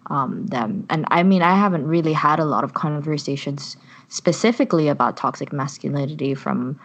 [0.10, 0.86] um, them.
[0.90, 3.76] And I mean, I haven't really had a lot of conversations
[4.08, 6.80] specifically about toxic masculinity from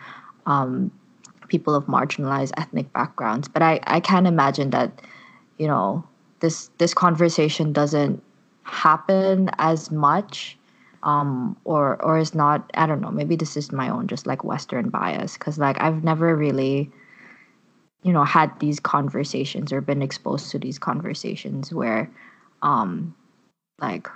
[0.46, 0.90] um,
[1.48, 3.48] people of marginalized ethnic backgrounds.
[3.48, 5.02] But I, I can imagine that,
[5.59, 6.05] you know,
[6.40, 8.22] this this conversation doesn't
[8.62, 10.59] happen as much
[11.03, 14.44] um, or or is not i don't know maybe this is my own just like
[14.44, 16.90] western bias because like i've never really
[18.03, 22.11] you know had these conversations or been exposed to these conversations where
[22.62, 23.14] um
[23.81, 24.09] like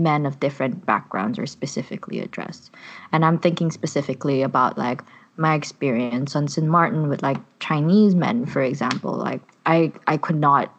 [0.00, 2.70] men of different backgrounds are specifically addressed
[3.12, 5.02] and i'm thinking specifically about like
[5.36, 6.66] my experience on St.
[6.66, 10.72] Martin with like Chinese men, for example, like I I could not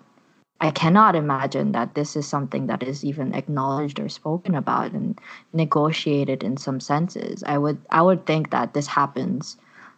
[0.62, 5.20] I cannot imagine that this is something that is even acknowledged or spoken about and
[5.52, 7.44] negotiated in some senses.
[7.46, 9.58] I would I would think that this happens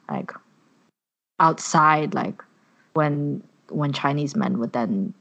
[0.09, 0.31] like
[1.39, 2.41] outside like
[2.93, 5.13] when when Chinese men would then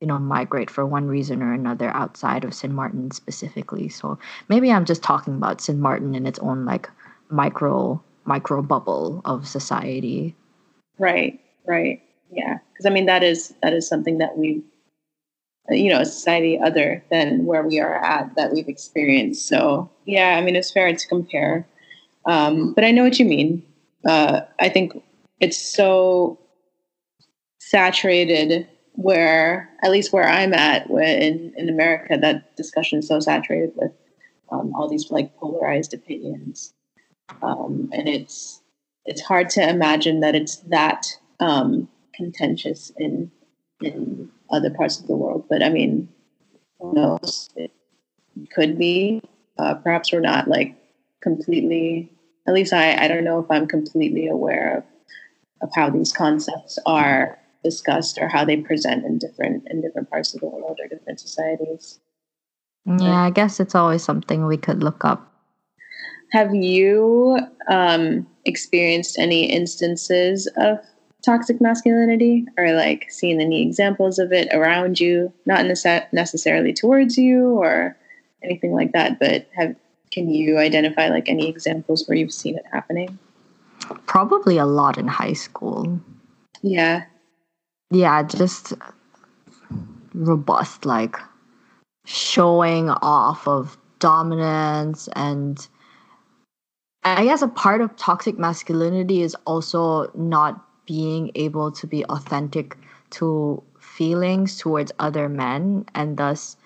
[0.00, 2.72] you know migrate for one reason or another outside of St.
[2.72, 3.88] Martin specifically.
[3.88, 5.78] So maybe I'm just talking about St.
[5.78, 6.88] Martin in its own like
[7.30, 10.36] micro micro bubble of society.
[10.98, 12.00] Right, right.
[12.30, 12.58] Yeah.
[12.72, 14.62] Because I mean that is that is something that we
[15.70, 19.48] you know, a society other than where we are at that we've experienced.
[19.48, 21.66] So yeah, I mean it's fair to compare.
[22.26, 23.62] Um, but I know what you mean.
[24.06, 25.02] Uh, I think
[25.40, 26.38] it's so
[27.58, 33.72] saturated where at least where I'm at in, in America, that discussion is so saturated
[33.76, 33.92] with
[34.52, 36.74] um, all these like polarized opinions
[37.42, 38.60] um, and it's
[39.06, 41.06] it's hard to imagine that it's that
[41.40, 43.30] um, contentious in
[43.84, 45.44] in other parts of the world.
[45.48, 46.08] But I mean,
[46.78, 47.50] who knows?
[47.56, 47.72] It
[48.52, 49.22] could be.
[49.58, 50.76] Uh, perhaps we're not like
[51.22, 52.10] completely.
[52.46, 54.84] At least I I don't know if I'm completely aware of
[55.62, 60.34] of how these concepts are discussed or how they present in different in different parts
[60.34, 62.00] of the world or different societies.
[62.86, 65.34] Yeah, I guess it's always something we could look up
[66.34, 67.38] have you
[67.70, 70.78] um, experienced any instances of
[71.24, 77.48] toxic masculinity or like seeing any examples of it around you, not necessarily towards you
[77.50, 77.96] or
[78.42, 79.74] anything like that, but have
[80.10, 83.18] can you identify like any examples where you've seen it happening?
[84.06, 86.00] Probably a lot in high school.
[86.62, 87.04] Yeah.
[87.90, 88.74] Yeah, just
[90.14, 91.16] robust like
[92.06, 95.66] showing off of dominance and
[97.02, 102.76] I guess a part of toxic masculinity is also not being able to be authentic
[103.10, 106.56] to feelings towards other men and thus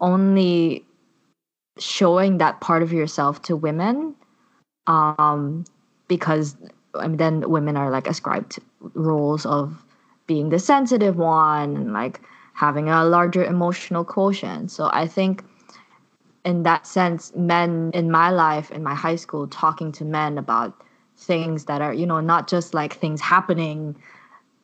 [0.00, 0.84] only
[1.78, 4.14] showing that part of yourself to women
[4.86, 5.64] um,
[6.08, 6.56] because
[6.94, 8.58] I mean, then women are like ascribed
[8.94, 9.84] roles of
[10.26, 12.20] being the sensitive one and like
[12.54, 14.70] having a larger emotional quotient.
[14.70, 15.44] So i think
[16.46, 20.80] in that sense, men in my life, in my high school, talking to men about
[21.16, 23.96] things that are, you know, not just like things happening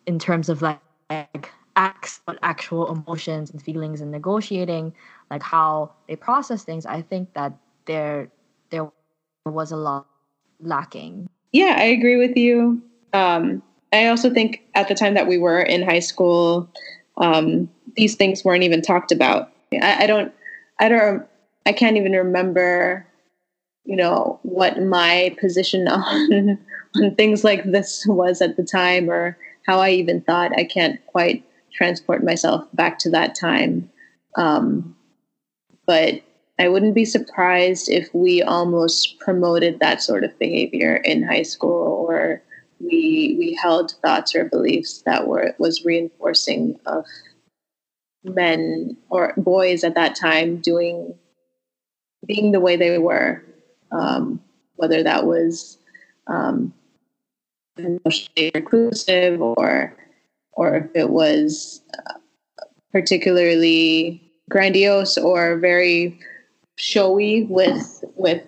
[0.06, 4.92] in terms of like, like acts, but actual emotions and feelings and negotiating,
[5.30, 6.86] like how they process things.
[6.86, 7.52] I think that
[7.86, 8.30] there
[8.70, 8.90] there
[9.46, 10.06] was a lot
[10.60, 11.28] lacking.
[11.52, 12.82] Yeah, I agree with you.
[13.12, 13.62] Um,
[13.92, 16.68] I also think at the time that we were in high school,
[17.18, 19.50] um, these things weren't even talked about.
[19.72, 20.32] I, I don't,
[20.78, 21.26] I don't
[21.66, 23.06] I can't even remember,
[23.84, 26.58] you know, what my position on
[26.96, 30.58] on things like this was at the time or how I even thought.
[30.58, 33.90] I can't quite transport myself back to that time.
[34.36, 34.94] Um,
[35.86, 36.22] but
[36.58, 42.06] I wouldn't be surprised if we almost promoted that sort of behavior in high school
[42.08, 42.42] or
[42.78, 47.04] we we held thoughts or beliefs that were was reinforcing of
[48.24, 51.14] men or boys at that time doing
[52.26, 53.42] being the way they were,
[53.92, 54.40] um,
[54.76, 55.78] whether that was
[56.26, 56.72] um,
[57.76, 59.96] emotionally reclusive or
[60.52, 62.14] or if it was uh,
[62.90, 64.20] particularly
[64.50, 66.18] grandiose or very
[66.76, 68.46] showy with with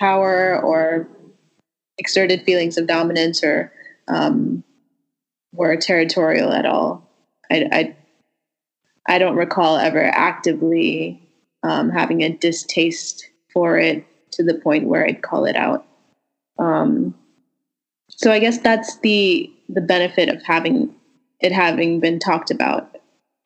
[0.00, 1.08] power or
[1.98, 3.72] exerted feelings of dominance or
[4.08, 4.62] um,
[5.52, 7.08] were territorial at all.
[7.50, 7.96] I, I
[9.08, 11.22] I don't recall ever actively
[11.62, 14.04] um, having a distaste for it
[14.36, 15.86] to the point where I'd call it out.
[16.58, 17.14] Um,
[18.08, 20.94] so I guess that's the the benefit of having
[21.40, 22.96] it having been talked about.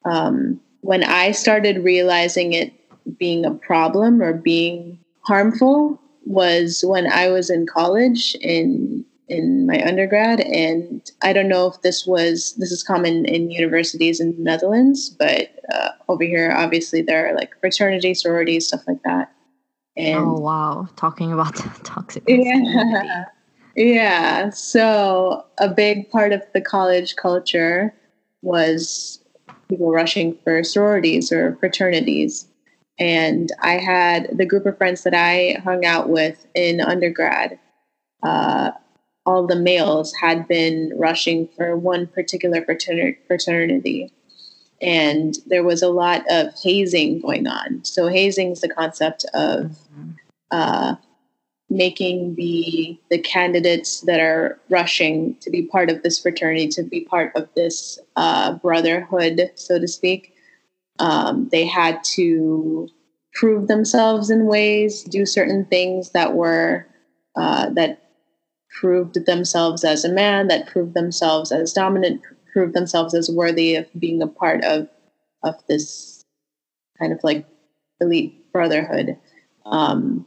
[0.05, 2.72] Um, when I started realizing it
[3.18, 9.80] being a problem or being harmful was when I was in college in in my
[9.86, 14.43] undergrad and I don't know if this was this is common in universities in the
[14.43, 19.32] Netherlands but uh, over here obviously there are like fraternity sororities stuff like that
[20.01, 23.24] and oh wow talking about toxic yeah
[23.76, 27.94] yeah so a big part of the college culture
[28.42, 29.22] was
[29.68, 32.51] people rushing for sororities or fraternities
[33.01, 37.59] and I had the group of friends that I hung out with in undergrad.
[38.22, 38.72] Uh,
[39.24, 44.12] all the males had been rushing for one particular fraternity.
[44.81, 47.85] And there was a lot of hazing going on.
[47.85, 50.11] So, hazing is the concept of mm-hmm.
[50.51, 50.95] uh,
[51.68, 57.03] making the the candidates that are rushing to be part of this fraternity, to be
[57.03, 60.35] part of this uh, brotherhood, so to speak,
[60.99, 62.89] um, they had to
[63.33, 66.87] prove themselves in ways, do certain things that were
[67.37, 68.03] uh, that
[68.70, 72.20] proved themselves as a man, that proved themselves as dominant,
[72.53, 74.88] proved themselves as worthy of being a part of
[75.42, 76.24] of this
[76.98, 77.46] kind of like
[78.01, 79.16] elite brotherhood.
[79.66, 80.26] Um,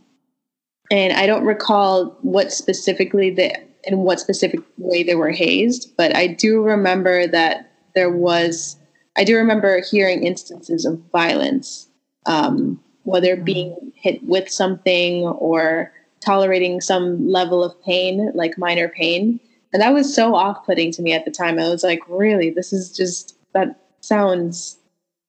[0.91, 3.53] and I don't recall what specifically the
[3.85, 8.77] in what specific way they were hazed, but I do remember that there was
[9.15, 11.87] I do remember hearing instances of violence,
[12.25, 13.45] um, whether mm-hmm.
[13.45, 19.39] being hit with something or tolerating some level of pain, like minor pain.
[19.73, 21.59] And that was so off putting to me at the time.
[21.59, 24.77] I was like, really, this is just, that sounds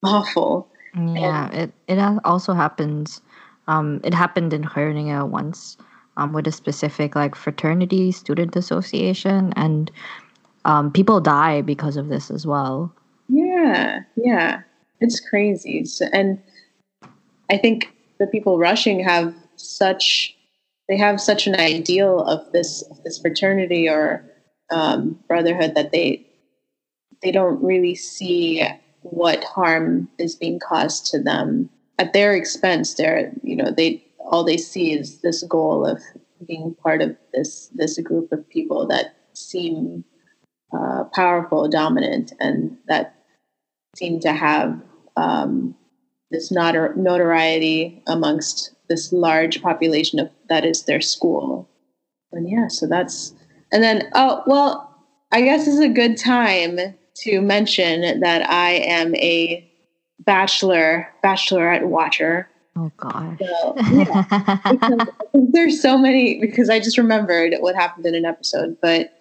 [0.03, 0.69] awful.
[0.95, 3.21] Yeah, and, it, it also happens.
[3.67, 5.77] Um, it happened in Groningen once
[6.17, 9.91] um, with a specific like fraternity student association, and
[10.65, 12.95] um, people die because of this as well.
[13.29, 14.61] Yeah, yeah,
[15.01, 15.85] it's crazy.
[15.85, 16.41] So, and
[17.51, 20.37] I think the people rushing have such
[20.89, 24.25] they have such an ideal of this of this fraternity or
[24.75, 26.27] um, brotherhood that they
[27.23, 28.67] they don't really see
[29.03, 32.95] what harm is being caused to them at their expense.
[32.95, 36.03] They're you know they all they see is this goal of
[36.47, 40.05] being part of this this group of people that seem
[40.77, 43.15] uh, powerful, dominant, and that
[43.97, 44.81] seem to have
[45.17, 45.77] um,
[46.33, 51.69] this notor- notoriety amongst this large population of that is their school.
[52.33, 53.33] And yeah, so that's
[53.73, 54.95] and then oh well,
[55.33, 56.79] I guess is a good time
[57.17, 59.71] to mention that I am a
[60.21, 62.49] bachelor bachelorette watcher.
[62.77, 63.39] Oh gosh.
[63.39, 65.05] So, yeah,
[65.35, 69.13] there's so many because I just remembered what happened in an episode, but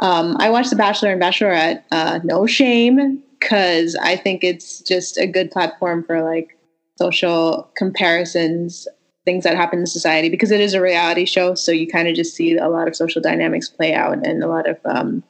[0.00, 1.82] um, I watched The Bachelor and Bachelorette.
[1.90, 6.56] Uh, no shame, because I think it's just a good platform for like
[6.98, 8.86] social comparisons,
[9.26, 11.54] things that happen in society, because it is a reality show.
[11.54, 14.48] So you kind of just see a lot of social dynamics play out and a
[14.48, 15.22] lot of um,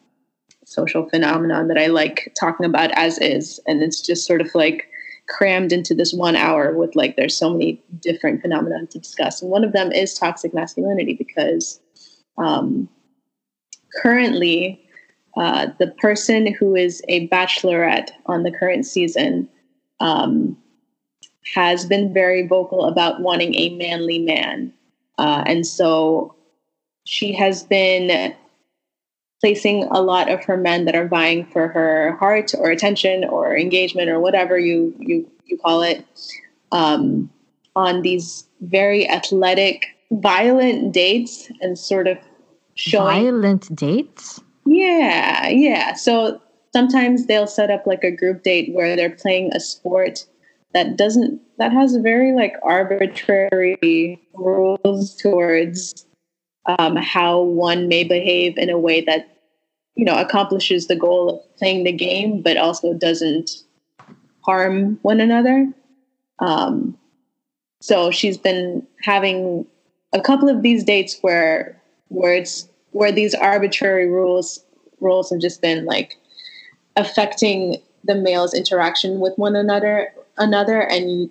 [0.64, 3.59] social phenomenon that I like talking about as is.
[3.66, 4.86] And it's just sort of like
[5.28, 9.42] crammed into this one hour with like there's so many different phenomena to discuss.
[9.42, 11.80] And one of them is toxic masculinity because
[12.38, 12.88] um,
[14.03, 14.80] currently
[15.36, 19.49] uh, the person who is a bachelorette on the current season
[20.01, 20.57] um,
[21.55, 24.72] has been very vocal about wanting a manly man.
[25.18, 26.34] Uh, and so
[27.05, 28.34] she has been
[29.40, 33.57] placing a lot of her men that are vying for her heart or attention or
[33.57, 36.05] engagement or whatever you you you call it
[36.72, 37.30] um,
[37.76, 42.18] on these very athletic, violent dates and sort of
[42.74, 44.40] showing violent dates.
[44.64, 45.94] Yeah, yeah.
[45.94, 46.40] So
[46.72, 50.26] sometimes they'll set up like a group date where they're playing a sport
[50.76, 56.04] that doesn't that has very like arbitrary rules towards
[56.66, 59.38] um, how one may behave in a way that
[59.94, 63.62] you know accomplishes the goal of playing the game, but also doesn't
[64.42, 65.66] harm one another.
[66.40, 66.98] Um,
[67.80, 69.64] so she's been having
[70.12, 74.62] a couple of these dates where where it's where these arbitrary rules
[75.00, 76.18] rules have just been like
[76.96, 81.30] affecting the male's interaction with one another another and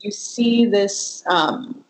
[0.00, 1.84] you, see this um,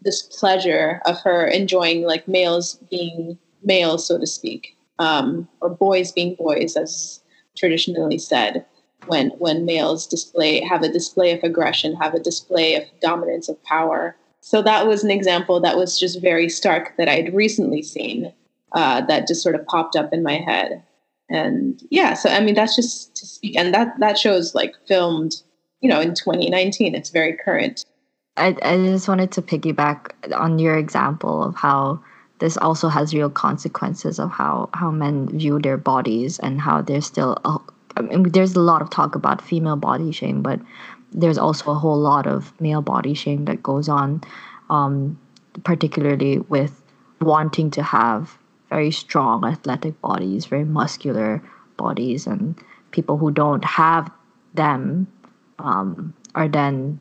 [0.00, 6.12] this pleasure of her enjoying like males being males so to speak um, or boys
[6.12, 7.20] being boys as
[7.56, 8.64] traditionally said
[9.06, 13.62] when when males display have a display of aggression have a display of dominance of
[13.64, 18.32] power so that was an example that was just very stark that I'd recently seen
[18.72, 20.82] uh, that just sort of popped up in my head.
[21.30, 25.32] And yeah, so I mean that's just to speak, and that that show's like filmed,
[25.80, 26.94] you know, in 2019.
[26.94, 27.84] It's very current.
[28.36, 32.00] I I just wanted to piggyback on your example of how
[32.40, 37.06] this also has real consequences of how how men view their bodies and how there's
[37.06, 37.58] still a,
[37.96, 40.60] I mean, there's a lot of talk about female body shame, but
[41.12, 44.22] there's also a whole lot of male body shame that goes on,
[44.68, 45.18] um,
[45.64, 46.82] particularly with
[47.20, 48.38] wanting to have
[48.70, 51.42] very strong athletic bodies, very muscular
[51.76, 52.58] bodies, and
[52.92, 54.10] people who don't have
[54.54, 55.06] them
[55.58, 57.00] um, are then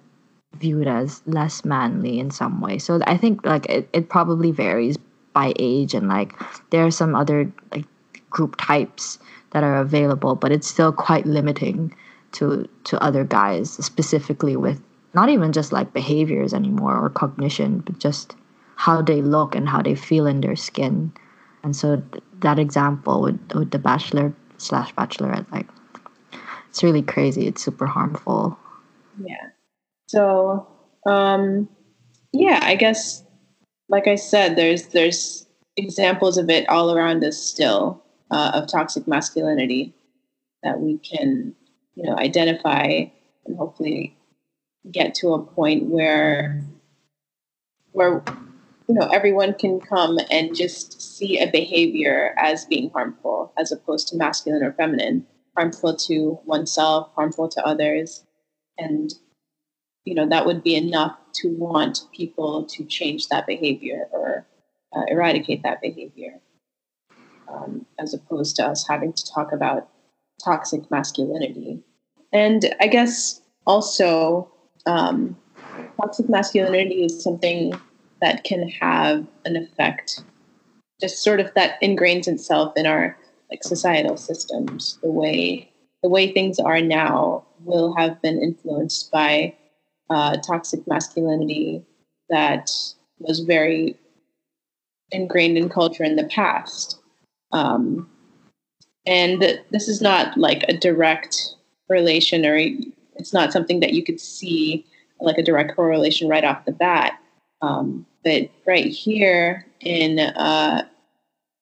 [0.55, 2.78] viewed as less manly in some way.
[2.78, 4.97] So I think like it, it probably varies
[5.34, 6.34] by age and like
[6.72, 7.86] there are some other like
[8.30, 9.20] group types
[9.51, 11.95] that are available, but it's still quite limiting
[12.34, 14.82] to to other guys, specifically with
[15.13, 18.36] not even just like behaviors anymore or cognition, but just
[18.76, 21.11] how they look and how they feel in their skin.
[21.64, 25.68] And so th- that example with with the bachelor slash bachelorette, like
[26.70, 27.47] it's really crazy.
[27.47, 28.57] It's super harmful.
[29.22, 29.49] Yeah.
[30.07, 30.68] So
[31.05, 31.70] um
[32.32, 33.24] yeah, I guess
[33.89, 39.07] like I said, there's there's examples of it all around us still uh, of toxic
[39.07, 39.93] masculinity
[40.64, 41.55] that we can
[41.95, 43.05] you know identify
[43.45, 44.16] and hopefully
[44.91, 46.64] get to a point where
[47.91, 48.24] where
[48.89, 54.07] you know everyone can come and just see a behavior as being harmful as opposed
[54.07, 55.25] to masculine or feminine.
[55.55, 58.23] Harmful to oneself harmful to others.
[58.79, 59.13] And
[60.05, 64.47] you know that would be enough to want people to change that behavior or
[64.95, 66.39] uh, eradicate that behavior
[67.47, 69.87] um, as opposed to us having to talk about
[70.43, 71.83] toxic masculinity.
[72.33, 74.51] And i guess also
[74.87, 75.37] um,
[76.01, 77.73] toxic masculinity is something
[78.22, 80.24] that can have an effect
[80.99, 83.17] just sort of that ingrains itself in our
[83.49, 85.72] like societal systems the way
[86.03, 89.53] the way things are now will have been influenced by
[90.09, 91.84] uh, toxic masculinity
[92.30, 92.72] that
[93.20, 93.97] was very
[95.11, 96.99] ingrained in culture in the past.
[97.51, 98.09] Um,
[99.05, 99.41] and
[99.72, 101.55] this is not like a direct
[101.89, 102.55] relation, or
[103.15, 104.86] it's not something that you could see
[105.20, 107.20] like a direct correlation right off the bat.
[107.61, 110.86] Um, but right here in uh,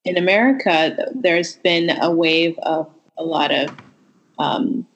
[0.05, 3.75] in America, there's been a wave of a lot of
[4.39, 4.87] um,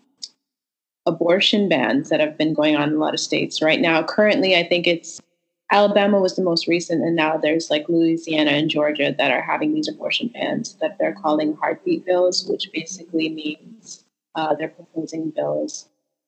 [1.06, 4.04] abortion bans that have been going on in a lot of states right now.
[4.04, 5.22] Currently, I think it's
[5.72, 9.74] Alabama was the most recent, and now there's like Louisiana and Georgia that are having
[9.74, 14.04] these abortion bans that they're calling heartbeat bills, which basically means
[14.36, 15.88] uh, they're proposing bills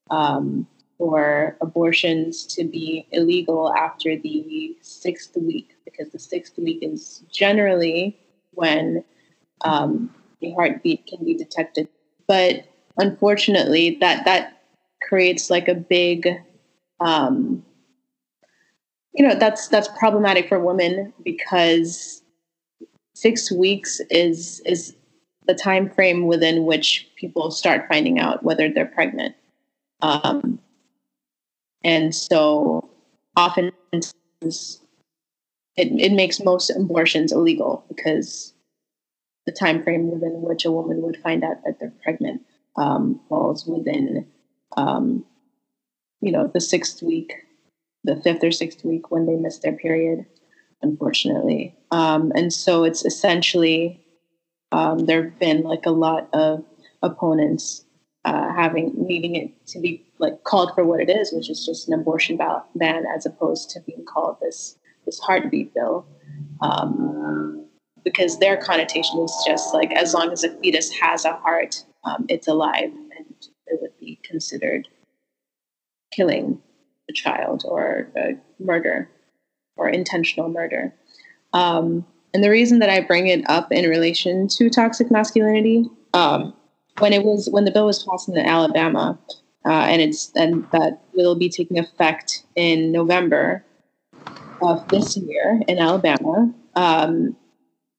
[0.10, 0.68] um,
[0.98, 8.18] for abortions to be illegal after the sixth week, because the sixth week is generally
[8.52, 9.04] when
[9.62, 11.88] um, a heartbeat can be detected.
[12.28, 12.66] But
[12.98, 14.62] unfortunately, that that
[15.02, 16.30] creates like a big
[17.00, 17.64] um,
[19.14, 22.22] you know that's that's problematic for women because
[23.14, 24.96] six weeks is is
[25.46, 29.36] the time frame within which people start finding out whether they're pregnant
[30.02, 30.60] um,
[31.84, 32.90] and so
[33.36, 34.06] often it,
[35.76, 38.54] it makes most abortions illegal because
[39.46, 42.42] the time frame within which a woman would find out that they're pregnant
[42.78, 44.26] um, falls within
[44.78, 45.26] um,
[46.24, 47.34] you know, the sixth week,
[48.04, 50.26] the fifth or sixth week when they miss their period,
[50.82, 51.76] unfortunately.
[51.92, 54.02] Um, and so it's essentially,
[54.72, 56.64] um, there have been like a lot of
[57.02, 57.84] opponents
[58.26, 61.88] uh, having needing it to be like called for what it is, which is just
[61.88, 66.06] an abortion ban, as opposed to being called this this heartbeat bill.
[66.62, 67.66] Um,
[68.04, 72.26] because their connotation is just like as long as a fetus has a heart, um,
[72.30, 74.88] it's alive, and it would be considered
[76.12, 76.62] killing
[77.10, 79.10] a child or a murder
[79.76, 80.94] or intentional murder.
[81.54, 86.54] Um, and the reason that I bring it up in relation to toxic masculinity, um,
[87.00, 89.18] when it was when the bill was passed in Alabama,
[89.66, 93.64] uh, and it's and that will be taking effect in November
[94.62, 96.54] of this year in Alabama.
[96.76, 97.36] Um,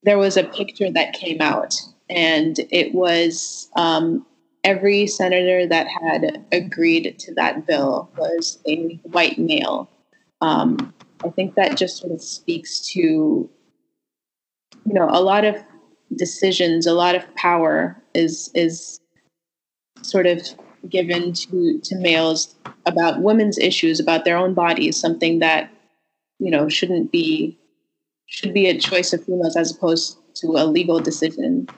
[0.03, 1.75] there was a picture that came out,
[2.09, 4.25] and it was um,
[4.65, 9.89] every senator that had agreed to that bill was a white male.
[10.41, 10.93] Um,
[11.25, 13.51] I think that just sort of speaks to, you
[14.85, 15.57] know, a lot of
[16.17, 19.01] decisions, a lot of power is is
[20.03, 20.41] sort of
[20.89, 22.55] given to to males
[22.87, 25.71] about women's issues, about their own bodies, something that
[26.39, 27.59] you know shouldn't be
[28.27, 31.69] should be a choice of females as opposed to a legal decision.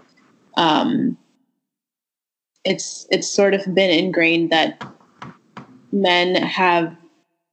[0.56, 1.16] Um,
[2.64, 4.82] it's it's sort of been ingrained that
[5.92, 6.96] men have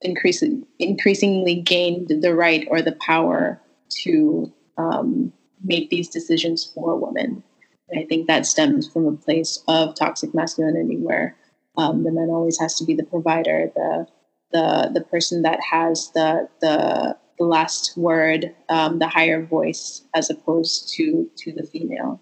[0.02, 5.32] increasingly increasingly gained the right or the power to um,
[5.64, 7.44] make these decisions for women.
[7.90, 11.36] And I think that stems from a place of toxic masculinity where
[11.78, 14.08] um, the man always has to be the provider, the
[14.52, 20.30] the the person that has the the, the last word, um, the higher voice, as
[20.30, 22.22] opposed to to the female.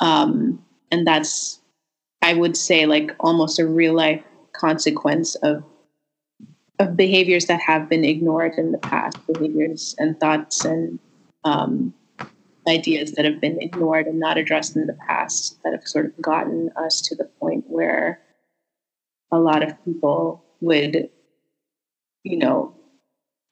[0.00, 1.60] Um, and that's,
[2.22, 5.62] I would say, like almost a real life consequence of
[6.78, 10.98] of behaviors that have been ignored in the past, behaviors and thoughts and
[11.44, 11.94] um,
[12.68, 16.20] ideas that have been ignored and not addressed in the past that have sort of
[16.20, 18.20] gotten us to the point where
[19.30, 21.08] a lot of people would,
[22.22, 22.74] you know,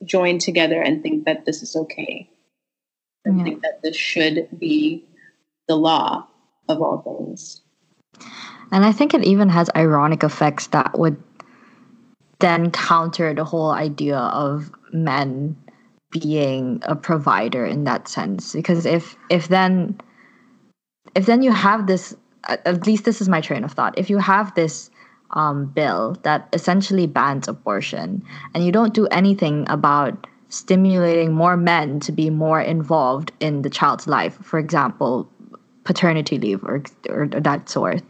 [0.05, 2.31] join together and think that this is okay
[3.25, 5.05] and think that this should be
[5.69, 6.27] the law
[6.69, 7.61] of all things.
[8.73, 11.23] And I think it even has ironic effects that would
[12.39, 15.57] then counter the whole idea of men
[16.11, 18.53] being a provider in that sense.
[18.53, 20.01] Because if if then
[21.15, 23.99] if then you have this at least this is my train of thought.
[23.99, 24.91] If you have this
[25.33, 28.23] um, bill that essentially bans abortion
[28.55, 33.71] and you don't do anything about stimulating more men to be more involved in the
[33.71, 35.31] child's life for example
[35.85, 38.03] paternity leave or, or that sort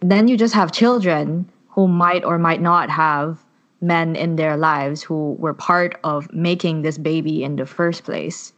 [0.00, 3.44] then you just have children who might or might not have
[3.82, 8.52] men in their lives who were part of making this baby in the first place.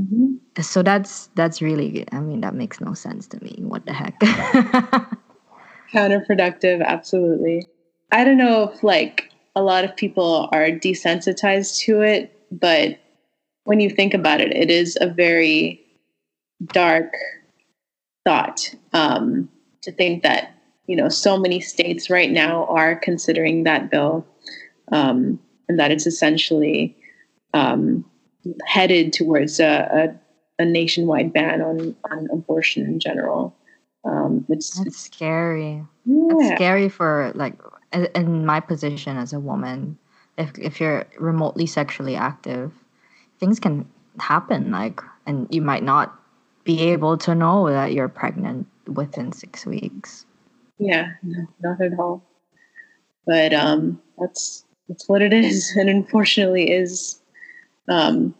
[0.00, 0.62] Mm-hmm.
[0.62, 3.56] So that's that's really I mean that makes no sense to me.
[3.58, 4.18] What the heck?
[5.92, 7.66] Counterproductive, absolutely.
[8.10, 12.98] I don't know if like a lot of people are desensitized to it, but
[13.64, 15.80] when you think about it, it is a very
[16.72, 17.12] dark
[18.24, 19.48] thought um,
[19.82, 20.51] to think that
[20.86, 24.26] you know, so many states right now are considering that bill,
[24.90, 26.96] um, and that it's essentially
[27.54, 28.04] um,
[28.66, 30.14] headed towards a,
[30.58, 33.54] a, a, nationwide ban on on abortion in general.
[34.04, 35.84] Um, it's that's scary.
[36.04, 36.24] Yeah.
[36.28, 37.54] That's scary for like
[38.14, 39.98] in my position as a woman.
[40.36, 42.72] If if you're remotely sexually active,
[43.38, 44.72] things can happen.
[44.72, 46.18] Like, and you might not
[46.64, 50.26] be able to know that you're pregnant within six weeks.
[50.82, 52.22] Yeah, no, not at all.
[53.26, 57.20] But um, that's that's what it is, and unfortunately is
[57.88, 58.34] um,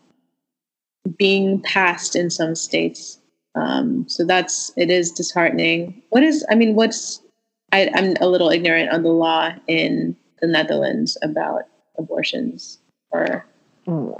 [1.16, 3.18] being passed in some states.
[3.54, 6.02] Um, so that's it is disheartening.
[6.10, 7.22] What is I mean, what's
[7.70, 11.62] I, I'm a little ignorant on the law in the Netherlands about
[11.96, 12.78] abortions
[13.10, 13.46] or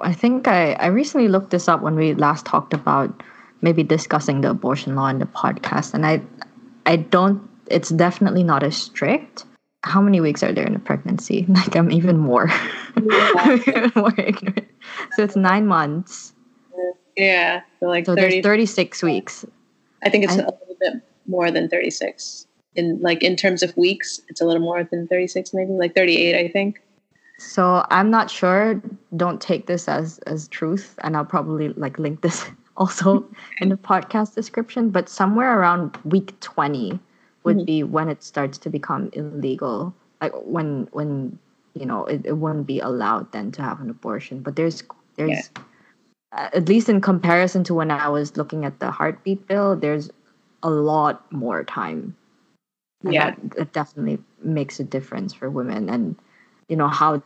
[0.03, 3.23] I think I, I recently looked this up when we last talked about
[3.61, 6.21] maybe discussing the abortion law in the podcast and I
[6.87, 9.45] I don't it's definitely not as strict.
[9.85, 11.47] How many weeks are there in a pregnancy?
[11.49, 12.49] Like I'm even more,
[13.03, 13.59] yeah.
[13.67, 14.69] even more ignorant.
[15.13, 16.33] So it's nine months.
[17.17, 19.45] Yeah, so like so 30, there's 36 weeks.
[20.03, 20.95] I think it's I, a little bit
[21.27, 24.21] more than 36 in like in terms of weeks.
[24.29, 26.81] It's a little more than 36, maybe like 38, I think.
[27.39, 28.81] So I'm not sure.
[29.17, 33.25] Don't take this as as truth, and I'll probably like link this also
[33.61, 34.91] in the podcast description.
[34.91, 36.99] But somewhere around week 20
[37.45, 37.65] would mm-hmm.
[37.65, 39.95] be when it starts to become illegal.
[40.21, 41.39] Like when when
[41.75, 44.41] you know it, it wouldn't be allowed then to have an abortion.
[44.41, 44.83] But there's
[45.17, 45.63] there's yeah.
[46.33, 50.11] uh, at least in comparison to when i was looking at the heartbeat bill there's
[50.63, 52.17] a lot more time.
[53.05, 53.31] And yeah.
[53.31, 56.17] that, that definitely makes a difference for women and
[56.69, 57.23] you know how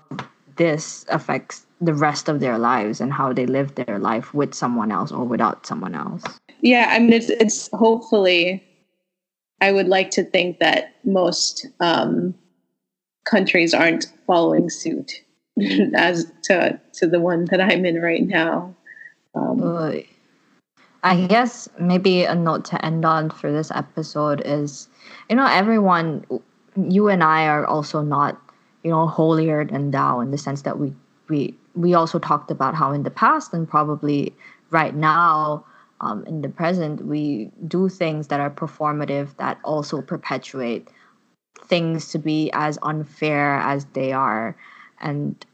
[0.56, 4.90] this affects the rest of their lives and how they live their life with someone
[4.90, 6.22] else or without someone else.
[6.62, 8.65] Yeah i mean it's it's hopefully
[9.60, 12.34] I would like to think that most um,
[13.24, 15.24] countries aren't following suit
[15.94, 18.74] as to to the one that I'm in right now.
[19.34, 20.02] Um,
[21.02, 24.88] I guess maybe a note to end on for this episode is,
[25.30, 26.24] you know, everyone,
[26.76, 28.40] you and I are also not,
[28.82, 30.92] you know, holier than thou in the sense that we
[31.28, 34.34] we we also talked about how in the past and probably
[34.70, 35.64] right now
[36.00, 40.88] um, in the present, we do things that are performative that also perpetuate
[41.64, 44.56] things to be as unfair as they are.
[45.00, 45.44] And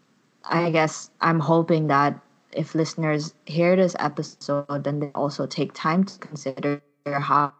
[0.45, 2.18] I guess I'm hoping that
[2.53, 7.53] if listeners hear this episode, then they also take time to consider how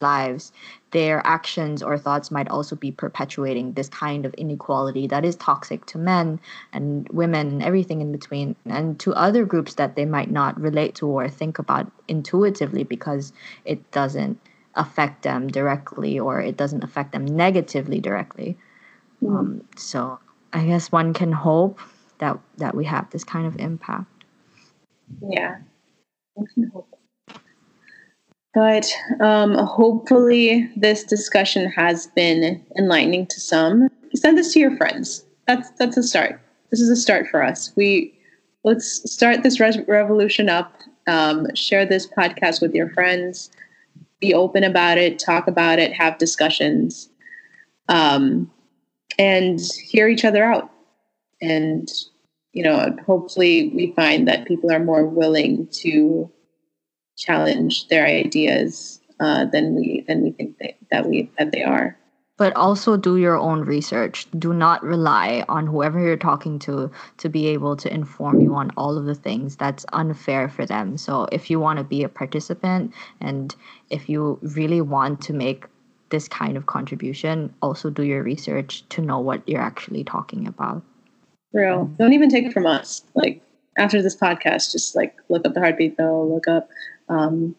[0.00, 0.52] lives
[0.90, 5.84] their actions or thoughts might also be perpetuating this kind of inequality that is toxic
[5.86, 6.40] to men
[6.72, 10.94] and women and everything in between and to other groups that they might not relate
[10.94, 13.32] to or think about intuitively because
[13.64, 14.40] it doesn't
[14.74, 18.56] affect them directly or it doesn't affect them negatively directly.
[19.22, 19.36] Mm-hmm.
[19.36, 20.18] Um, so
[20.52, 21.80] I guess one can hope
[22.18, 24.06] that that we have this kind of impact.
[25.28, 25.56] Yeah,
[26.34, 26.97] one can hope.
[28.54, 28.90] But
[29.20, 33.88] um, hopefully, this discussion has been enlightening to some.
[34.14, 35.24] Send this to your friends.
[35.46, 36.40] That's that's a start.
[36.70, 37.72] This is a start for us.
[37.76, 38.18] We
[38.64, 40.74] let's start this re- revolution up.
[41.06, 43.50] Um, share this podcast with your friends.
[44.20, 45.18] Be open about it.
[45.18, 45.92] Talk about it.
[45.92, 47.08] Have discussions,
[47.88, 48.50] um,
[49.18, 50.70] and hear each other out.
[51.40, 51.88] And
[52.52, 56.30] you know, hopefully, we find that people are more willing to
[57.18, 61.98] challenge their ideas uh, than we than we think they, that we that they are.
[62.36, 64.28] But also do your own research.
[64.38, 68.70] Do not rely on whoever you're talking to to be able to inform you on
[68.76, 69.56] all of the things.
[69.56, 70.96] That's unfair for them.
[70.96, 73.56] So if you want to be a participant and
[73.90, 75.66] if you really want to make
[76.10, 80.82] this kind of contribution, also do your research to know what you're actually talking about.
[81.52, 81.86] Real.
[81.98, 83.02] Don't even take it from us.
[83.14, 83.42] Like
[83.76, 86.68] after this podcast, just like look up the heartbeat though, look up
[87.08, 87.54] um,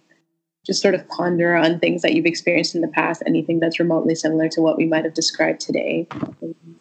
[0.65, 4.15] just sort of ponder on things that you've experienced in the past, anything that's remotely
[4.15, 6.07] similar to what we might have described today.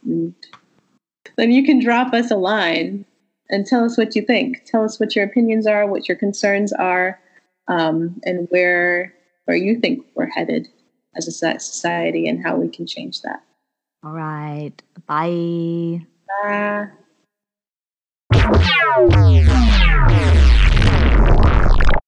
[0.05, 0.35] And
[1.37, 3.05] then you can drop us a line
[3.49, 4.65] and tell us what you think.
[4.65, 7.19] Tell us what your opinions are, what your concerns are,
[7.69, 9.15] um, and where
[9.47, 10.69] where you think we're headed
[11.17, 13.43] as a society, and how we can change that.
[14.05, 14.73] All right.
[15.07, 16.03] Bye.
[16.43, 16.89] Bye.